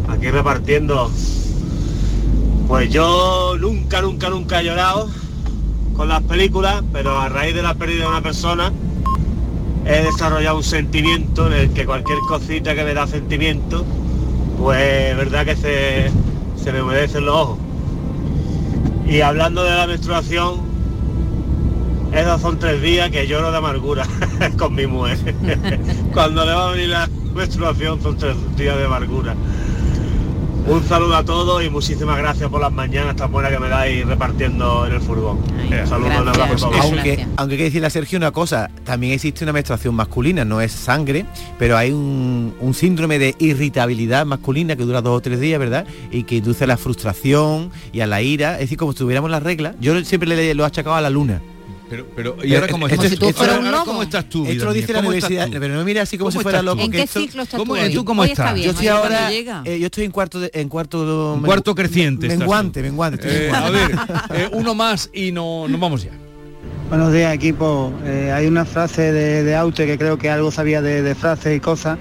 [0.08, 1.10] aquí repartiendo.
[2.66, 5.10] Pues yo nunca, nunca, nunca he llorado
[5.96, 8.72] con las películas, pero a raíz de la pérdida de una persona
[9.84, 13.84] he desarrollado un sentimiento en el que cualquier cosita que me da sentimiento,
[14.58, 16.10] pues verdad que se,
[16.62, 17.58] se me humedecen los ojos.
[19.06, 20.75] Y hablando de la menstruación,
[22.16, 24.06] esos son tres días que lloro de amargura
[24.58, 25.18] con mi mujer.
[26.12, 29.34] Cuando le va a venir la menstruación son tres días de amargura.
[30.66, 34.04] Un saludo a todos y muchísimas gracias por las mañanas tan buenas que me dais
[34.04, 35.38] repartiendo en el furgón.
[35.38, 36.80] Un saludo, un abrazo a todos.
[36.80, 40.60] Aunque, aunque hay que decirle a Sergio una cosa, también existe una menstruación masculina, no
[40.60, 41.24] es sangre,
[41.56, 45.86] pero hay un, un síndrome de irritabilidad masculina que dura dos o tres días, ¿verdad?
[46.10, 49.30] Y que induce a la frustración y a la ira, es decir, como si tuviéramos
[49.30, 49.76] las reglas.
[49.78, 51.40] Yo siempre le lo he achacado a la luna.
[51.88, 53.28] Pero, pero, ¿y ahora cómo estás es- tú?
[53.28, 55.30] esto- Ahora- ahora ahora cómo cómo estás tú, Esto vida lo dice la ¿Cómo estás
[55.30, 56.82] universidad, pero no mira así como si ¿Cómo fuera loco.
[56.82, 58.54] ¿En que qué esto- ciclo estás ¿Cómo- tú tú cómo Hoy está estás?
[58.54, 62.26] bien, Yo estoy ahora, eh, yo estoy en cuarto de, en cuarto Un cuarto creciente.
[62.28, 63.46] menguante, menguante.
[63.46, 63.90] Eh, a ver,
[64.34, 66.10] eh, uno más y no, nos vamos ya.
[66.88, 67.92] Buenos días equipo.
[68.04, 71.56] Eh, hay una frase de, de Aute que creo que algo sabía de, de frases
[71.56, 71.98] y cosas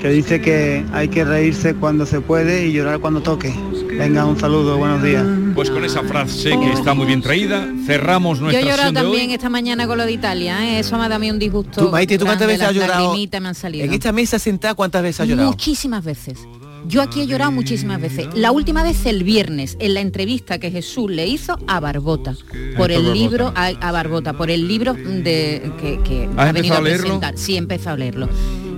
[0.00, 3.52] que dice que hay que reírse cuando se puede y llorar cuando toque.
[3.98, 5.24] Venga, un saludo, buenos días.
[5.54, 9.28] Pues con esa frase que está muy bien traída, cerramos Yo he nuestra llorado también
[9.30, 9.34] hoy.
[9.34, 10.80] esta mañana con lo de Italia, ¿eh?
[10.80, 11.86] eso me ha dado a mí un disgusto.
[11.86, 13.04] Tú, Maite, ¿tú cuántas veces has llorado?
[13.06, 13.84] lagrimitas me han salido.
[13.86, 15.48] En esta mesa sentada, ¿cuántas veces has llorado?
[15.50, 16.38] Muchísimas veces.
[16.86, 18.28] Yo aquí he llorado muchísimas veces.
[18.34, 22.36] La última vez el viernes, en la entrevista que Jesús le hizo a Barbota,
[22.76, 26.74] por el libro, a, a Barbota, por el libro de que, que ¿Has ha venido
[26.74, 27.02] a a leerlo?
[27.04, 27.38] presentar.
[27.38, 28.28] Sí, he empezado a leerlo.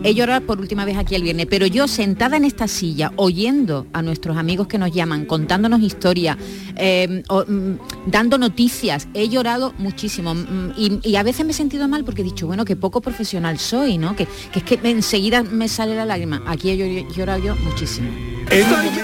[0.04, 3.86] He llorado por última vez aquí el viernes, pero yo sentada en esta silla, oyendo
[3.92, 6.36] a nuestros amigos que nos llaman, contándonos historias,
[6.76, 10.34] eh, o, mm, dando noticias, he llorado muchísimo.
[10.34, 13.00] mm, Y, y a veces me he sentido mal porque he dicho, bueno, que poco
[13.00, 14.14] profesional soy, ¿no?
[14.14, 16.42] Que, que es que enseguida me sale la lágrima.
[16.46, 18.08] Aquí he llor- llorado yo muchísimo.
[18.50, 19.02] En un momento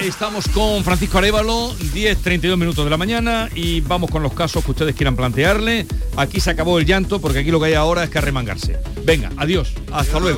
[0.00, 4.64] estamos con Francisco Arevalo, 10, 32 minutos de la mañana y vamos con los casos
[4.64, 5.86] que ustedes quieran plantearle.
[6.16, 8.76] Aquí se acabó el llanto porque aquí lo que hay ahora es que arremangarse.
[9.04, 10.35] Venga, adiós, hasta luego.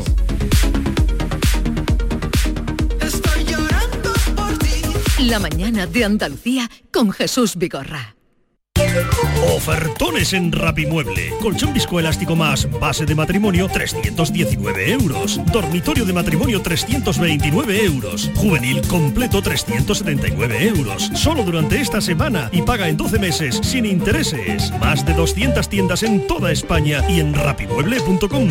[5.20, 8.16] La mañana de Andalucía con Jesús Vigorra.
[9.54, 11.32] Ofertones en Rapimueble.
[11.40, 15.40] Colchón viscoelástico más base de matrimonio 319 euros.
[15.52, 18.30] Dormitorio de matrimonio 329 euros.
[18.36, 21.10] Juvenil completo 379 euros.
[21.14, 24.72] Solo durante esta semana y paga en 12 meses sin intereses.
[24.80, 28.50] Más de 200 tiendas en toda España y en rapimueble.com.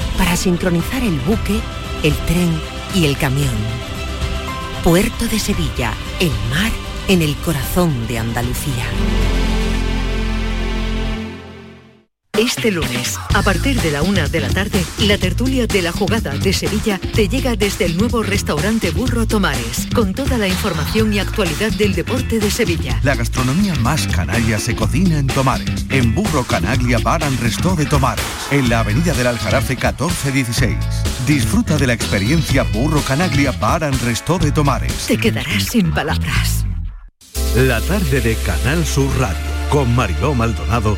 [0.21, 1.59] para sincronizar el buque,
[2.03, 2.51] el tren
[2.93, 3.55] y el camión.
[4.83, 6.71] Puerto de Sevilla, el mar
[7.07, 8.85] en el corazón de Andalucía.
[12.37, 16.31] Este lunes, a partir de la una de la tarde, la tertulia de la jugada
[16.31, 21.19] de Sevilla te llega desde el nuevo restaurante Burro Tomares, con toda la información y
[21.19, 22.99] actualidad del deporte de Sevilla.
[23.03, 27.85] La gastronomía más canalla se cocina en Tomares, en Burro Canaglia Bar and Resto de
[27.85, 30.77] Tomares, en la avenida del Aljarafe 1416.
[31.27, 35.05] Disfruta de la experiencia Burro Canaglia Bar and Resto de Tomares.
[35.05, 36.65] Te quedarás sin palabras.
[37.55, 40.97] La tarde de Canal Sur Radio con Mariló Maldonado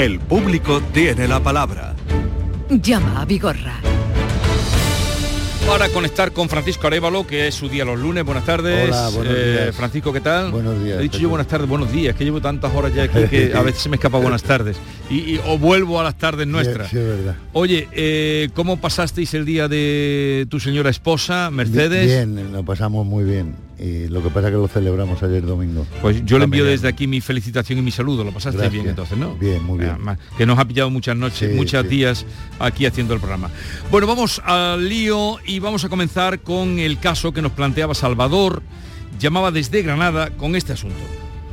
[0.00, 1.94] El público tiene la palabra.
[2.70, 3.74] Llama a Vigorra.
[5.68, 8.24] Para conectar con Francisco Arevalo, que es su día los lunes.
[8.24, 8.88] Buenas tardes.
[8.88, 9.76] Hola, buenos Eh, días.
[9.76, 10.50] Francisco, ¿qué tal?
[10.52, 10.98] Buenos días.
[10.98, 13.60] He dicho yo buenas tardes, buenos días, que llevo tantas horas ya aquí que a
[13.60, 14.78] veces se me escapa buenas tardes.
[15.10, 16.88] Y, y- o vuelvo a las tardes nuestras.
[16.88, 17.34] Sí, es verdad.
[17.52, 22.06] Oye, eh, ¿cómo pasasteis el día de tu señora esposa, Mercedes?
[22.06, 23.54] Bien, lo pasamos muy bien.
[23.82, 25.86] Y lo que pasa es que lo celebramos ayer domingo.
[26.02, 28.24] Pues yo le envío desde aquí mi felicitación y mi saludo.
[28.24, 28.72] Lo pasaste Gracias.
[28.74, 29.34] bien entonces, ¿no?
[29.36, 29.92] Bien, muy bien.
[29.92, 31.88] Además, que nos ha pillado muchas noches, Sí, muchas sí.
[31.88, 32.26] días
[32.58, 33.48] aquí haciendo el programa.
[33.90, 38.62] Bueno, vamos al lío y vamos a comenzar con el caso que nos planteaba Salvador.
[39.18, 40.96] Llamaba desde Granada con este asunto.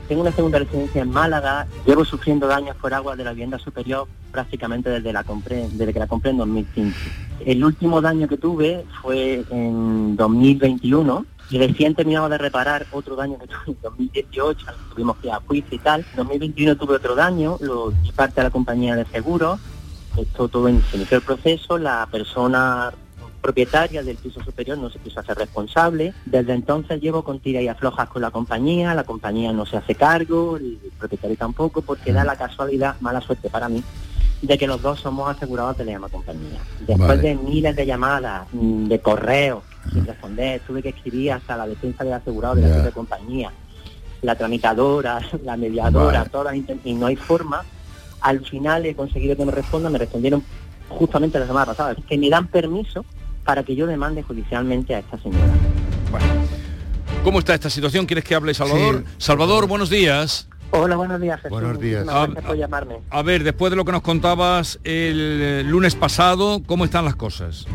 [0.09, 1.65] Tengo una segunda residencia en Málaga.
[1.85, 5.99] Llevo sufriendo daños por agua de la vivienda superior prácticamente desde, la compré, desde que
[5.99, 6.91] la compré en 2005.
[7.45, 13.37] El último daño que tuve fue en 2021 y recién terminaba de reparar otro daño
[13.39, 14.65] que tuve en 2018.
[14.93, 16.05] Tuvimos que ir a juicio y tal.
[16.11, 19.59] En 2021 tuve otro daño, lo di parte a la compañía de seguros.
[20.17, 21.77] Esto todo se inició el proceso.
[21.77, 22.91] La persona
[23.41, 26.13] propietaria del piso superior no se quiso hacer responsable.
[26.25, 29.95] Desde entonces llevo con tira y aflojas con la compañía, la compañía no se hace
[29.95, 33.83] cargo, el propietario tampoco, porque da la casualidad, mala suerte para mí,
[34.41, 36.59] de que los dos somos asegurados de la misma compañía.
[36.79, 37.21] Después Vale.
[37.21, 42.13] de miles de llamadas, de correos, sin responder, tuve que escribir hasta la defensa del
[42.13, 42.73] asegurado de la Ya.
[42.75, 43.51] propia compañía,
[44.21, 46.29] la tramitadora, la mediadora, Vale.
[46.29, 47.63] todas las y no hay forma.
[48.21, 50.43] Al final he conseguido que me respondan, me respondieron
[50.89, 53.05] justamente la semana pasada, que me dan permiso
[53.45, 55.45] para que yo demande judicialmente a esta señora.
[57.23, 58.05] ¿Cómo está esta situación?
[58.05, 59.03] ¿Quieres que hable Salvador?
[59.17, 60.47] Salvador, buenos días.
[60.71, 61.37] Hola, buenos días.
[61.41, 61.51] Jesús.
[61.51, 62.03] Buenos días.
[62.03, 62.95] Muchísimas gracias por llamarme.
[63.09, 67.65] A ver, después de lo que nos contabas el lunes pasado, ¿cómo están las cosas?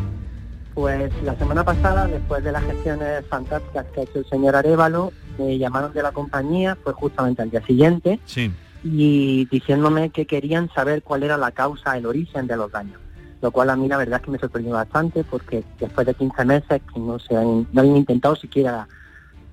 [0.73, 5.13] Pues la semana pasada, después de las gestiones fantásticas que ha hecho el señor Arevalo,
[5.37, 8.51] me llamaron de la compañía, fue justamente al día siguiente, Sí.
[8.83, 12.99] y diciéndome que querían saber cuál era la causa, el origen de los daños.
[13.41, 16.43] Lo cual a mí la verdad es que me sorprendió bastante porque después de 15
[16.45, 18.87] meses que no se han, no habían intentado siquiera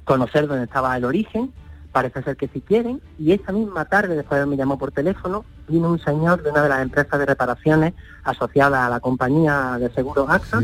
[0.05, 1.53] conocer dónde estaba el origen,
[1.93, 5.45] parece ser que sí quieren, y esa misma tarde, después de me llamó por teléfono,
[5.69, 9.91] vino un señor de una de las empresas de reparaciones asociada a la compañía de
[9.91, 10.61] seguros AXA,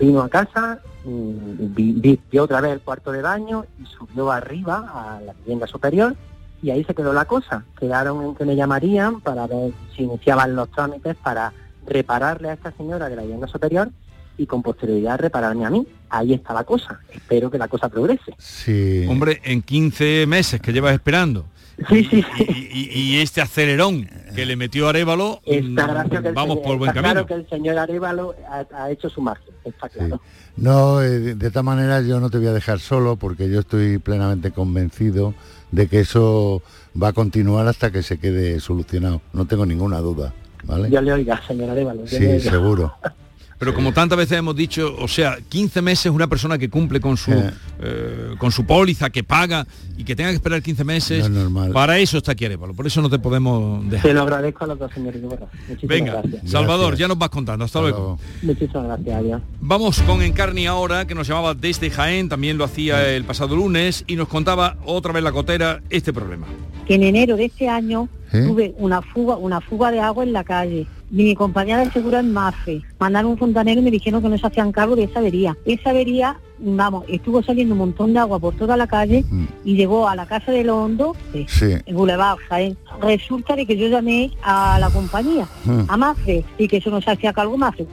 [0.00, 4.30] vino a casa, mm, vi- vi- vio otra vez el cuarto de baño y subió
[4.32, 6.16] arriba a la vivienda superior
[6.62, 7.64] y ahí se quedó la cosa.
[7.78, 11.52] Quedaron en que me llamarían para ver si iniciaban los trámites para
[11.86, 13.90] repararle a esta señora de la vivienda superior
[14.38, 15.86] y con posterioridad repararme a mí.
[16.08, 17.00] Ahí está la cosa.
[17.12, 18.32] Espero que la cosa progrese.
[18.38, 19.06] Sí.
[19.08, 21.44] Hombre, en 15 meses que llevas esperando.
[21.88, 26.28] Sí, sí, Y, y- y este acelerón que le metió Arevalo, Está, mm, gracias que
[26.28, 27.12] el vamos señor- por buen está camino.
[27.14, 30.20] claro que el señor Arevalo ha, ha hecho su margen, está claro.
[30.56, 33.98] No, eh, de, esta manera yo no te voy a dejar solo porque yo estoy
[33.98, 35.34] plenamente convencido
[35.70, 36.62] de que eso
[37.00, 39.20] va a continuar hasta que se quede solucionado.
[39.32, 40.32] No tengo ninguna duda,
[40.64, 40.90] ¿vale?
[40.90, 42.04] Yo le oiga, señor Arevalo.
[42.04, 42.50] yo le Sí, oiga.
[42.50, 42.94] seguro.
[43.60, 47.16] Pero como tantas veces hemos dicho, o sea, 15 meses una persona que cumple con
[47.18, 51.36] su eh, con su póliza, que paga y que tenga que esperar 15 meses, No
[51.36, 51.70] es normal.
[51.72, 54.12] para eso está aquí Arevalo, por eso no te podemos dejar.
[54.14, 54.90] lo agradezco a los dos.
[54.96, 56.50] Muchísimas Venga, gracias.
[56.50, 58.18] Salvador, ya nos vas contando, hasta, luego.
[58.42, 59.42] Muchísimas gracias, adiós.
[59.60, 64.04] Vamos con Encarni ahora, que nos llamaba desde Jaén, también lo hacía el pasado lunes,
[64.06, 66.46] y nos contaba otra vez la cotera este problema.
[66.86, 68.44] que en enero de este año ¿Eh?
[68.46, 70.86] tuve una fuga, una fuga de agua en la calle.
[71.10, 74.46] Mi compañía del seguro en Mafe mandaron un fontanero y me dijeron que no se
[74.46, 75.56] hacían cargo de esa avería.
[75.64, 79.24] Esa avería, vamos, estuvo saliendo un montón de agua por toda la calle
[79.64, 81.74] y llegó a la casa de los Hondo, eh, Sí.
[81.84, 82.78] en Boulevard, Jaén.
[83.02, 85.80] Resulta de que yo llamé a la compañía, Mm.
[85.88, 87.86] a Mafe, y que eso no se hacía cargo Mafe.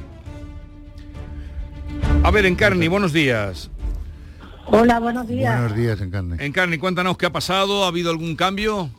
[2.24, 3.72] A ver, Encarni, buenos días.
[4.68, 5.60] Hola, buenos días.
[5.60, 6.46] Buenos días, Encarne.
[6.46, 8.90] Encarni, cuéntanos qué ha pasado, ¿ha habido algún cambio?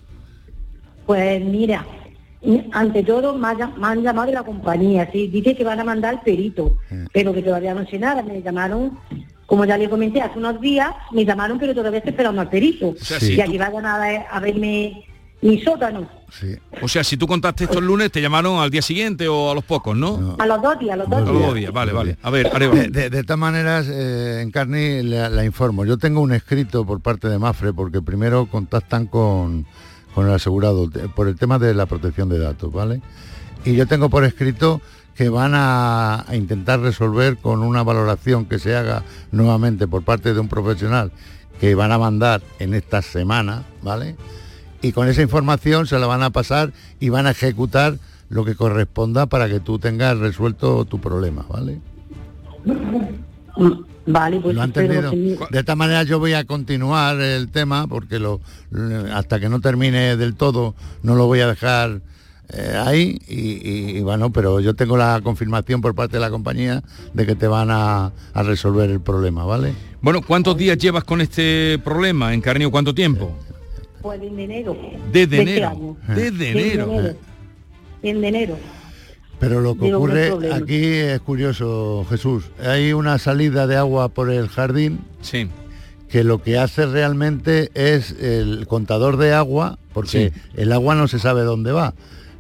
[1.09, 1.87] Pues mira,
[2.73, 6.21] ante todo me, han llamado de la compañía, sí, dice que van a mandar el
[6.21, 6.77] perito,
[7.15, 8.99] pero que todavía no sé nada, me llamaron,
[9.47, 12.95] como ya le comenté hace unos días, me llamaron pero todavía estoy esperando al perito.
[13.01, 15.03] sea, sí, y tú- aquí vayan a, ver- a verme
[15.41, 16.07] mi sótano.
[16.83, 19.55] O sea, si tú contaste esto el lunes, te llamaron al día siguiente o a
[19.55, 20.37] los pocos, ¿no?
[20.39, 21.47] A los dos días, a los dos A los días.
[21.47, 22.19] dos días, vale, vale.
[22.23, 22.51] A ver.
[22.53, 25.87] De, de- de todas maneras, eh, Encarni, la, la informo.
[25.87, 29.65] Yo tengo un escrito por parte de Mafre, porque primero contactan con,
[30.15, 33.01] con el asegurado por el tema de la protección de datos, ¿vale?
[33.65, 34.81] Y yo tengo por escrito
[35.15, 39.03] que van a, a intentar resolver con una valoración que se haga
[39.33, 41.11] nuevamente por parte de un profesional
[41.61, 44.17] que van a mandar en esta semana, ¿vale?
[44.81, 47.99] Y con esa información se la van a pasar y van a ejecutar
[48.29, 51.81] lo que corresponda para que tú tengas resuelto tu problema, ¿vale?
[54.13, 55.47] Vale, pues ¿Lo ha espero entendido?
[55.47, 58.41] que- De esta manera yo voy a continuar el tema porque lo,
[59.15, 62.01] hasta que no termine del todo no lo voy a dejar
[62.53, 63.35] eh, ahí y,
[63.69, 66.83] y- y bueno, pero yo tengo la confirmación por parte de la compañía
[67.13, 69.75] de que te van a, a resolver el problema, ¿vale?
[70.01, 72.71] Bueno, ¿cuántos días llevas con este problema, Encarnio?
[72.71, 73.37] ¿Cuánto tiempo?
[74.01, 74.75] Pues en enero.
[75.13, 75.97] Desde de este enero.
[76.09, 77.15] Desde enero.
[78.03, 78.57] En enero.
[79.41, 82.45] Pero lo que ocurre aquí es curioso, Jesús.
[82.65, 85.49] Hay una salida de agua por el jardín Sí.
[86.09, 91.19] que lo que hace realmente es el contador de agua, porque el agua no se
[91.19, 91.95] sabe dónde va,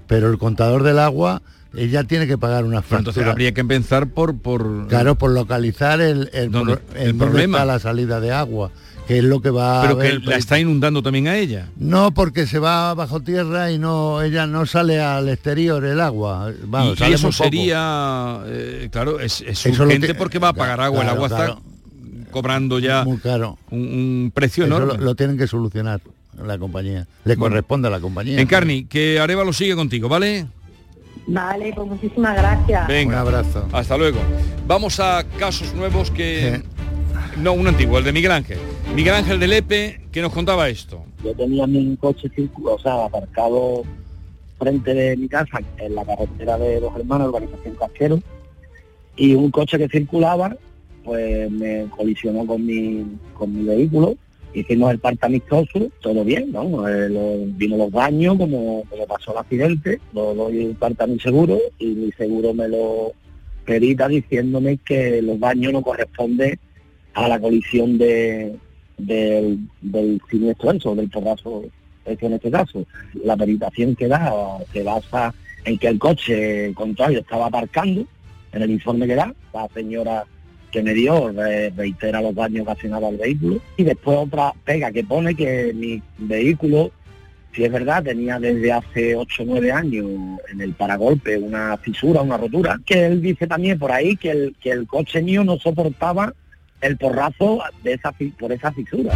[0.06, 1.42] pero el contador del agua
[1.76, 3.32] ella tiene que pagar una Pero entonces factura.
[3.32, 4.38] habría que empezar por...
[4.38, 6.78] por Claro, por localizar el, el, ¿Dónde?
[6.96, 7.58] El problema.
[7.58, 8.70] está la salida de agua,
[9.08, 11.68] que es lo que va Pero a que la está inundando también a ella.
[11.78, 16.52] No, porque se va bajo tierra y no ella no sale al exterior el agua.
[16.52, 20.52] Y sale eso sería, eh, claro, es, es Eso lo urgente que- porque va a
[20.52, 21.02] pagar agua.
[21.04, 21.52] el agua claro.
[21.54, 23.56] está cobrando ya Muy caro.
[23.70, 24.98] un, un precio Eso enorme.
[24.98, 26.02] lo, lo tienen que solucionar
[26.46, 27.06] la compañía.
[27.24, 27.54] Le Bueno.
[27.54, 28.38] corresponde a la compañía.
[28.38, 30.46] Encarni, que Arevalo sigue contigo, ¿vale?
[31.26, 32.86] Vale, pues muchísimas gracias.
[32.88, 33.22] Venga.
[33.22, 33.66] Un abrazo.
[33.72, 34.18] Hasta luego.
[34.66, 36.62] Vamos a casos nuevos que...
[37.42, 38.58] No, un antiguo, el de Miguel Ángel.
[38.96, 41.04] Miguel Ángel de Lepe, que nos contaba esto.
[41.22, 42.28] Yo tenía mi coche
[42.64, 43.84] o sea, aparcado
[44.58, 48.20] frente de mi casa, en la carretera de los hermanos, urbanización Casquero,
[49.16, 50.56] y un coche que circulaba,
[51.04, 54.16] pues me colisionó con mi, con mi vehículo,
[54.52, 56.88] hicimos el parte amistoso, todo bien, ¿no?
[56.88, 57.08] Eh,
[57.56, 62.66] vino los daños, como, pasó el accidente, lo doy el seguro, y mi seguro me
[62.66, 63.12] lo
[63.64, 66.58] perita diciéndome que los daños no corresponden
[67.24, 68.54] a la colisión de,
[68.96, 69.58] del,
[70.30, 71.64] siniestro eso, del porrazo
[72.04, 72.84] este en este caso.
[73.24, 74.32] La peritación que da
[74.72, 78.04] se basa en que el coche contrario estaba aparcando,
[78.52, 80.24] en el informe que da, la señora
[80.70, 85.02] que me dio re- reitera los daños ocasionados al vehículo y después otra pega que
[85.04, 86.90] pone que mi vehículo,
[87.54, 90.06] si es verdad, tenía desde hace 8 o 9 años
[90.52, 94.56] en el paragolpe una fisura, una rotura, que él dice también por ahí que el,
[94.60, 96.32] que el coche mío no soportaba
[96.80, 99.12] el porrazo de esa, por esa fisura.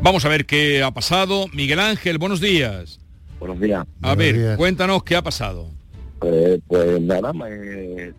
[0.00, 1.46] Vamos a ver qué ha pasado.
[1.52, 3.00] Miguel Ángel, buenos días.
[3.40, 3.84] Buenos días.
[4.00, 5.70] A ver, cuéntanos qué ha pasado.
[6.24, 8.12] Eh, pues nada, me,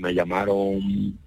[0.00, 1.18] me llamaron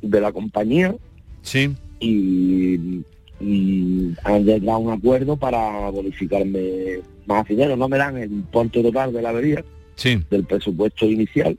[0.00, 0.94] de la compañía.
[1.42, 1.74] Sí.
[2.00, 3.02] Y,
[3.38, 7.76] y han llegado a un acuerdo para bonificarme más dinero.
[7.76, 9.62] No me dan el importe total de la avería
[9.96, 10.22] Sí.
[10.30, 11.56] del presupuesto inicial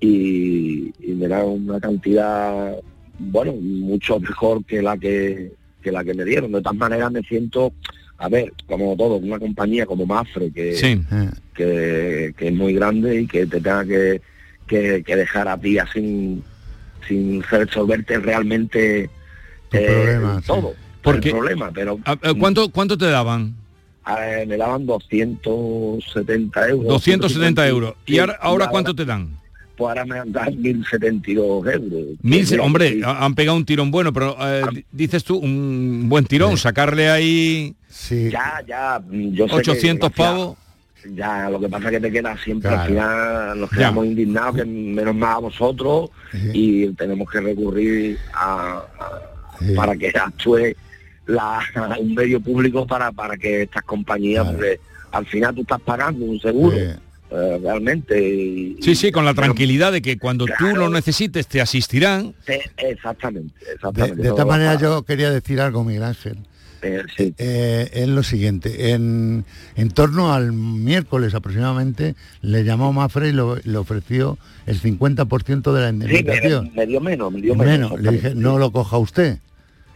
[0.00, 2.74] y, y me dan una cantidad,
[3.18, 6.52] bueno, mucho mejor que la que, que la que me dieron.
[6.52, 7.72] De todas maneras me siento,
[8.18, 11.00] a ver, como todo, una compañía como Mafre, que, Sí.
[11.54, 14.20] que, que es muy grande y que te tenga que,
[14.66, 16.42] que, que dejar a ti sin,
[17.06, 19.10] sin resolverte realmente
[19.72, 20.46] eh, problema, sí.
[20.46, 20.74] todo.
[21.02, 21.98] Porque- el problema, pero
[22.38, 23.54] ¿Cuánto, ¿Cuánto te daban?
[24.06, 26.88] eh, me daban 270 euros.
[26.88, 27.94] 270 euros.
[28.06, 29.30] ¿Y Sí, ahora, ahora cuánto te dan?
[29.80, 31.90] Pues ahora me dan 1072 euros.
[32.20, 33.00] Mil, hombre, sí.
[33.02, 37.74] han pegado un tirón bueno, pero eh, di- dices tú un buen tirón, sacarle ahí
[38.10, 40.56] Ya, ya, yo sé que 800 gracias- pavos.
[41.14, 42.82] Ya, lo que pasa es que te queda siempre Claro.
[42.82, 43.76] al final, nos Ya.
[43.78, 46.10] quedamos indignados, que menos mal a vosotros,
[46.52, 50.74] y tenemos que recurrir a, a- para que actúe
[51.26, 51.60] la,
[51.98, 54.78] un medio público para, para que estas compañías, porque
[55.12, 56.76] al final tú estás pagando un seguro,
[57.30, 58.20] realmente.
[58.20, 62.34] y- Sí, sí, con la tranquilidad de que cuando tú lo necesites te asistirán.
[62.46, 63.54] eh, exactamente,
[63.92, 66.38] De, de esta manera yo quería decir algo, Miguel Ángel.
[66.82, 67.34] Eh, sí.
[67.36, 69.44] Eh, es lo siguiente, en,
[69.76, 75.80] en torno al miércoles aproximadamente le llamó Mafre y lo- le ofreció el 50% de
[75.82, 76.70] la Sí, me, indemnización.
[76.74, 78.00] me dio menos, me dio menos, menos.
[78.00, 79.38] le dije, no lo coja usted.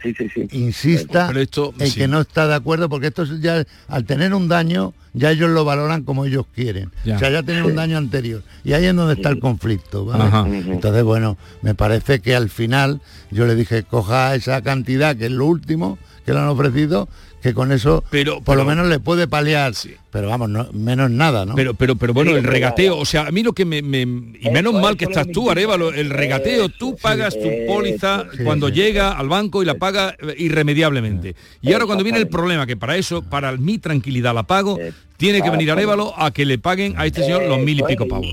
[0.01, 0.47] Sí, sí, sí.
[0.51, 1.99] insista Pero esto, en sí.
[1.99, 5.49] que no está de acuerdo, porque esto es ya, al tener un daño, ya ellos
[5.49, 6.91] lo valoran como ellos quieren.
[7.03, 7.15] Ya.
[7.15, 8.43] O sea, ya tienen un daño anterior.
[8.63, 10.23] Y ahí es donde está el conflicto, ¿vale?
[10.25, 10.45] Ajá.
[10.47, 15.31] Entonces, bueno, me parece que al final yo le dije, coja esa cantidad, que es
[15.31, 17.07] lo último que le han ofrecido,
[17.45, 19.73] que con eso Pero- por lo menos le puede paliar.
[20.11, 21.53] Pero vamos, no, menos nada, ¿no?
[21.53, 24.01] Pero, pero, pero bueno, Sí, el regateo, o sea, a mí lo que me, me-
[24.01, 29.11] y menos mal que estás tú, Arevalo, el regateo, tú pagas tu póliza cuando llega
[29.11, 31.35] al banco y la paga eh, irremediablemente.
[31.61, 34.79] Y ahora cuando viene el problema, que para eso, para mi tranquilidad la pago,
[35.17, 38.07] tiene que venir Arevalo a que le paguen a este señor los mil y pico
[38.07, 38.27] pavos.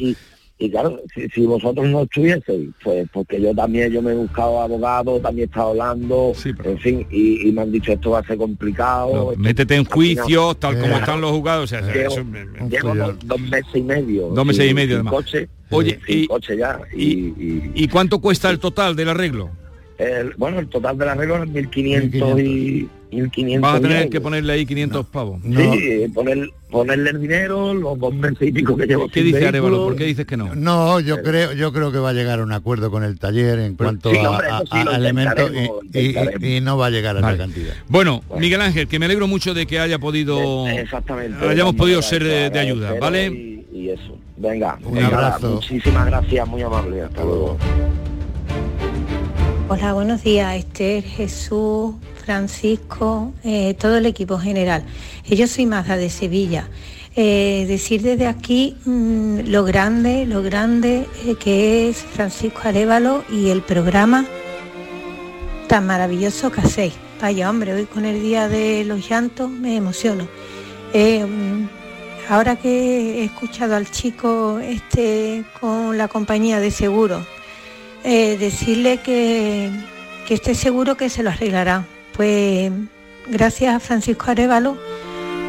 [0.64, 4.60] Y, claro, si, si vosotros no estuvieseis, pues porque yo también, yo me he buscado
[4.62, 6.32] abogado, también he estado hablando,
[6.64, 9.32] en fin, y, y me han dicho esto va a ser complicado.
[9.32, 11.00] esto- Métete en juicio, tal como Claro.
[11.00, 11.64] están los jugados.
[11.64, 14.28] O sea, Llevo, eso me- me- llevo dos, dos meses y medio.
[14.28, 15.14] Dos meses y medio, sin además.
[15.14, 16.80] coche, Oye, sin y- coche ya.
[16.94, 19.50] Y, y- ¿Y cuánto cuesta el total del arreglo?
[19.98, 24.10] el- bueno, el total del arreglo es 1.500 y 1.500 Vas a tener euros.
[24.10, 25.40] que ponerle ahí 500 pavos.
[25.42, 29.46] Sí, poner, ponerle el dinero, los dos meses y pico que llevo ¿Qué sin dice.
[29.46, 29.84] Arevalo?
[29.84, 30.54] ¿Por qué dices que no?
[30.54, 33.58] No, yo creo, yo creo que va a llegar a un acuerdo con el taller
[33.58, 36.60] en cuanto sí, a, hombre, eso a- sí, lo a elementos intentaremos, y, y- y
[36.62, 37.34] no va a llegar a Vale.
[37.36, 37.74] esa cantidad.
[37.88, 41.46] Bueno, Miguel Ángel, que me alegro mucho de que haya podido Exactamente.
[41.46, 43.26] hayamos podido ser de, de ayuda, ¿vale?
[43.26, 44.16] Y, y eso.
[44.38, 45.50] Venga, Un venga, abrazo.
[45.56, 47.02] Muchísimas gracias, muy amable.
[47.02, 47.58] Hasta luego.
[49.68, 51.94] Hola, buenos días, Esther, Jesús,
[52.24, 54.84] Francisco, eh, todo el equipo general.
[55.26, 56.68] Yo soy Mazda de Sevilla.
[57.14, 63.50] Eh, decir desde aquí mm, lo grande, lo grande eh, que es Francisco Arevalo y
[63.50, 64.24] el programa
[65.68, 66.94] tan maravilloso que hacéis.
[67.20, 70.26] Vaya hombre, hoy con el día de los llantos me emociono.
[70.94, 71.66] Mm,
[72.28, 77.26] ahora que he escuchado al chico este con la compañía de seguros,
[78.04, 79.70] eh, decirle que,
[80.26, 81.84] que esté seguro que se lo arreglará.
[82.16, 82.70] Pues
[83.28, 84.76] gracias a Francisco Arevalo,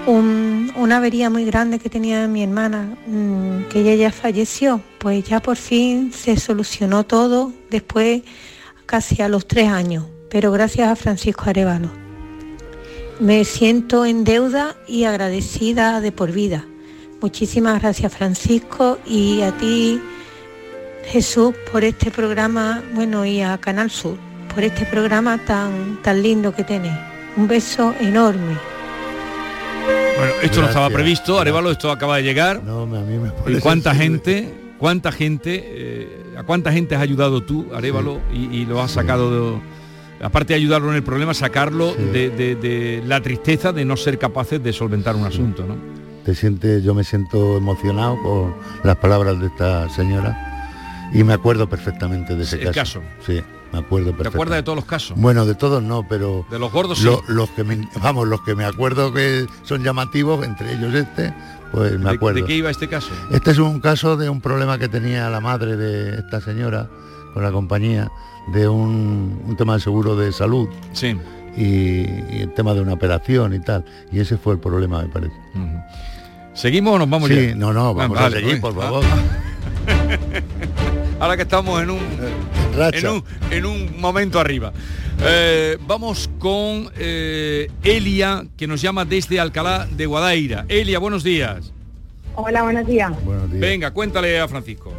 [0.05, 5.23] un- una avería muy grande que tenía mi hermana, mm, que ella ya falleció, pues
[5.23, 8.21] ya por fin se solucionó todo después
[8.85, 11.89] casi a los tres años, pero gracias a Francisco Arevalo.
[13.19, 16.65] Me siento en deuda y agradecida de por vida.
[17.21, 20.01] Muchísimas gracias Francisco y a ti
[21.05, 24.17] Jesús por este programa, bueno, y a Canal Sur,
[24.53, 26.93] por este programa tan, tan lindo que tenéis.
[27.35, 28.57] Un beso enorme.
[30.17, 32.61] Bueno, esto no estaba previsto, Arevalo, esto acaba de llegar.
[32.63, 34.19] No, a mí me ¿Y parece cuánta sensible.
[34.19, 38.91] gente, cuánta gente, eh, a cuánta gente has ayudado tú, Arevalo, y, y lo has
[38.91, 39.61] sacado de,
[40.23, 44.19] aparte de ayudarlo en el problema, sacarlo de, de- de la tristeza de no ser
[44.19, 45.75] capaces de solventar un asunto, ¿no?
[46.23, 51.67] Te sientes, yo me siento emocionado por las palabras de esta señora y me acuerdo
[51.67, 53.01] perfectamente de ese el caso.
[53.01, 53.01] caso.
[53.25, 53.41] Sí,
[53.73, 55.17] me acuerdo ¿Te acuerdas de todos los casos?
[55.19, 57.05] Bueno, de todos no, pero De los gordos sí.
[57.05, 61.33] lo- los que me, vamos, los que me acuerdo que son llamativos, entre ellos este,
[61.71, 62.39] pues me ¿De- acuerdo.
[62.41, 63.09] ¿De qué iba este caso?
[63.31, 66.87] Este es un caso de un problema que tenía la madre de esta señora
[67.33, 68.09] con la compañía,
[68.53, 70.69] de un, un tema de seguro de salud.
[70.93, 71.17] Sí.
[71.57, 73.83] Y, y el tema de una operación y tal.
[74.11, 75.33] Y ese fue el problema, me parece.
[76.53, 77.55] ¿Seguimos o nos vamos Sí, ya?
[77.55, 78.87] no, no, vamos Ah, a vale, seguir, pues, por ah.
[78.87, 79.03] favor.
[81.19, 81.99] Ahora que estamos en un,
[82.77, 82.97] racha.
[82.99, 84.71] en un, en un momento arriba.
[85.21, 90.65] Eh, vamos con eh, Elia, que nos llama desde Alcalá de Guadaira.
[90.67, 91.71] Elia, buenos días.
[92.35, 93.11] Hola, buenos días.
[93.49, 94.91] Venga, cuéntale a Francisco.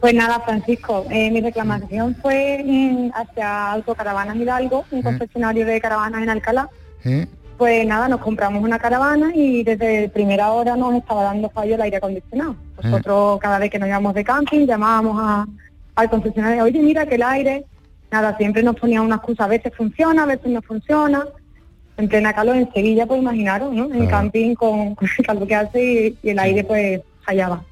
[0.00, 6.22] Pues nada, Francisco, eh, mi reclamación fue mm, hacia Autocaravanas Hidalgo, un concesionario de caravanas
[6.22, 6.68] en Alcalá.
[7.04, 7.26] ¿Eh?
[7.56, 11.80] Pues nada, nos compramos una caravana y desde primera hora nos estaba dando fallo el
[11.82, 12.56] aire acondicionado.
[12.82, 15.46] Nosotros cada vez que nos íbamos de camping llamábamos a-
[15.94, 17.64] al concesionario, oye mira que el aire,
[18.10, 21.24] nada, siempre nos ponía una excusa, a veces funciona, a veces no funciona.
[21.96, 23.84] En plena calor en Sevilla, pues imaginaros, ¿no?
[23.92, 24.10] En Ah.
[24.10, 27.62] camping con, con el calor que hace y, y el aire pues fallaba.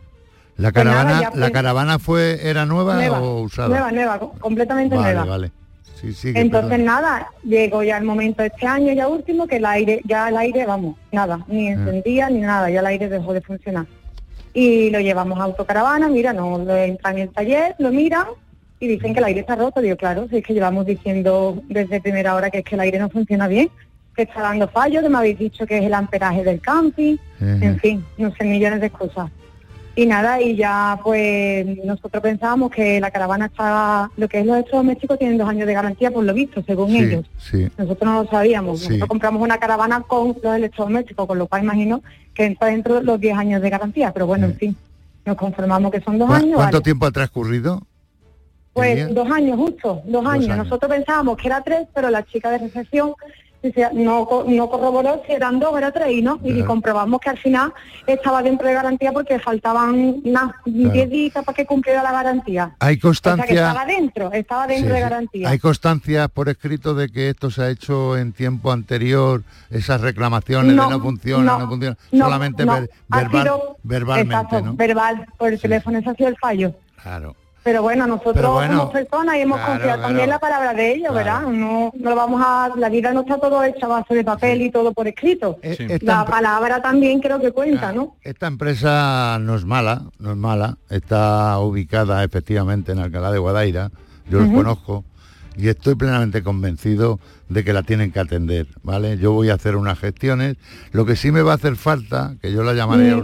[0.56, 3.68] La Pues nada, caravana, la fue- caravana fue, era nueva, Nueva, o usada.
[3.68, 5.28] nueva, nueva, co- completamente vale, nueva.
[5.30, 5.50] vale.
[6.00, 6.86] Sí, sí, que Entonces perdón.
[6.86, 10.66] nada, llegó ya el momento este año ya último que el aire, ya el aire,
[10.66, 11.72] vamos, nada, ni Ah.
[11.72, 13.86] encendía ni nada, ya el aire dejó de funcionar.
[14.54, 18.26] Y lo llevamos a autocaravana, mira, no lo entran en el taller, lo miran
[18.80, 19.80] y dicen que el aire está roto.
[19.80, 22.98] Digo, claro, si es que llevamos diciendo desde primera hora que es que el aire
[22.98, 23.70] no funciona bien,
[24.14, 27.78] que está dando fallos, que me habéis dicho que es el amperaje del camping, en
[27.78, 29.30] fin, no sé, millones de cosas.
[29.94, 34.56] Y nada, y ya pues nosotros pensábamos que la caravana estaba, lo que es los
[34.56, 37.26] electrodomésticos tienen dos años de garantía por lo visto, según Sí, ellos.
[37.38, 37.68] sí.
[37.76, 38.80] Nosotros no lo sabíamos.
[38.80, 38.86] Sí.
[38.86, 43.02] Nosotros compramos una caravana con los electrodomésticos, con lo cual imagino que entra dentro de
[43.02, 44.12] los 10 años de garantía.
[44.14, 44.76] Pero bueno, en fin,
[45.26, 46.54] nos conformamos que son dos ¿Cu- años.
[46.56, 46.84] ¿Cuánto vale.
[46.84, 47.82] tiempo ha transcurrido?
[48.72, 50.46] Pues dos años justo, dos años.
[50.48, 50.56] años.
[50.64, 53.12] Nosotros pensábamos que era tres, pero la chica de recepción
[53.92, 56.40] no, no corroboró si eran dos o era tres y no.
[56.42, 57.72] Y comprobamos que al final
[58.06, 62.74] estaba dentro de garantía porque faltaban nada, 10 días para que cumpliera la garantía.
[62.80, 63.68] Hay O sea que constancia...
[63.68, 65.48] estaba dentro, estaba dentro Sí, de garantía.
[65.50, 70.74] Hay constancia por escrito de que esto se ha hecho en tiempo anterior, esas reclamaciones
[70.74, 74.74] No, de no funciona, no, no, funciona, solamente ver- verbal- sido- verbalmente, exacto, ¿no?
[74.74, 76.74] verbal, por el teléfono, ese ha sido el fallo.
[77.02, 77.36] Claro.
[77.64, 80.08] Pero bueno, nosotros Pero bueno, somos personas y hemos claro, confiado claro.
[80.08, 81.42] también en la palabra de ellos, ¿verdad?
[81.42, 84.62] No, no lo vamos a, la vida no está todo hecha a base de papel
[84.62, 85.58] y todo por escrito.
[85.62, 88.16] Esta La palabra también creo que cuenta, ¿no?
[88.22, 93.90] Esta empresa no es mala, no es mala, está ubicada efectivamente en Alcalá de Guadaira,
[94.28, 94.56] yo los Ujú.
[94.56, 95.04] conozco
[95.56, 99.18] y estoy plenamente convencido de que la tienen que atender, ¿vale?
[99.18, 100.56] Yo voy a hacer unas gestiones,
[100.92, 103.20] lo que sí me va a hacer falta, que yo la llamaré a Mm.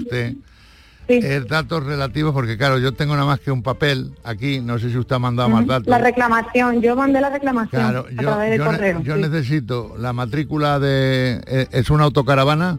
[1.08, 4.90] Es datos relativos, porque claro, yo tengo nada más que un papel aquí, no sé
[4.90, 5.70] si usted ha mandado más Ujú.
[5.70, 5.86] datos.
[5.88, 9.02] La reclamación, yo mandé la reclamación Claro, a yo, través de yo ne- correo.
[9.02, 9.20] yo sí.
[9.22, 11.40] necesito la matrícula de...
[11.46, 12.78] eh, ¿Es una autocaravana?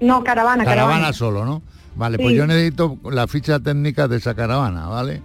[0.00, 1.12] No, caravana, Caravana caravana.
[1.12, 1.62] solo, ¿no?
[1.96, 2.22] Vale, Sí.
[2.22, 5.20] pues yo necesito la ficha técnica de esa caravana, ¿vale?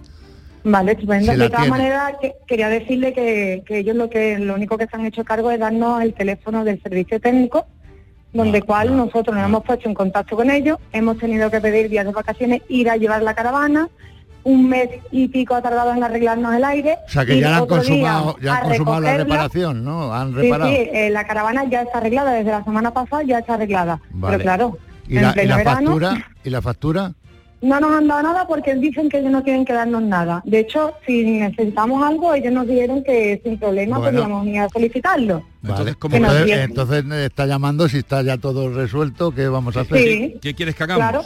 [0.64, 1.30] Vale, estupendo.
[1.32, 4.86] Si de todas maneras, que- quería decirle que, que ellos lo que lo único que
[4.86, 7.66] se han hecho cargo es darnos el teléfono del servicio técnico,
[8.34, 12.04] donde cual nosotros nos hemos puesto en contacto con ellos, hemos tenido que pedir días
[12.04, 13.88] de vacaciones, ir a llevar la caravana,
[14.42, 16.98] un mes y pico ha tardado en arreglarnos el aire.
[17.06, 20.12] O sea que ya han consumado, ya han consumado la reparación, ¿no?
[20.12, 20.70] Han Sí, reparado.
[20.70, 24.00] sí, eh, la caravana ya está arreglada, desde la semana pasada ya está arreglada.
[24.10, 24.36] Vale.
[24.36, 24.78] Pero claro,
[25.08, 26.26] ¿Y en la, y la verano, factura?
[26.44, 27.12] ¿Y la factura?
[27.64, 30.42] No nos han dado nada porque dicen que ellos no tienen que darnos nada.
[30.44, 34.20] De hecho, si necesitamos algo, ellos nos dijeron que sin problema Bueno.
[34.22, 35.42] podíamos ir a solicitarlo.
[35.62, 35.94] Vale.
[35.94, 36.64] como- Que nos entonces, dieron.
[36.70, 39.96] entonces me está llamando si está ya todo resuelto, ¿qué vamos a hacer?
[39.98, 40.34] Sí.
[40.42, 41.00] ¿Qué quieres que hagamos?
[41.08, 41.22] Claro.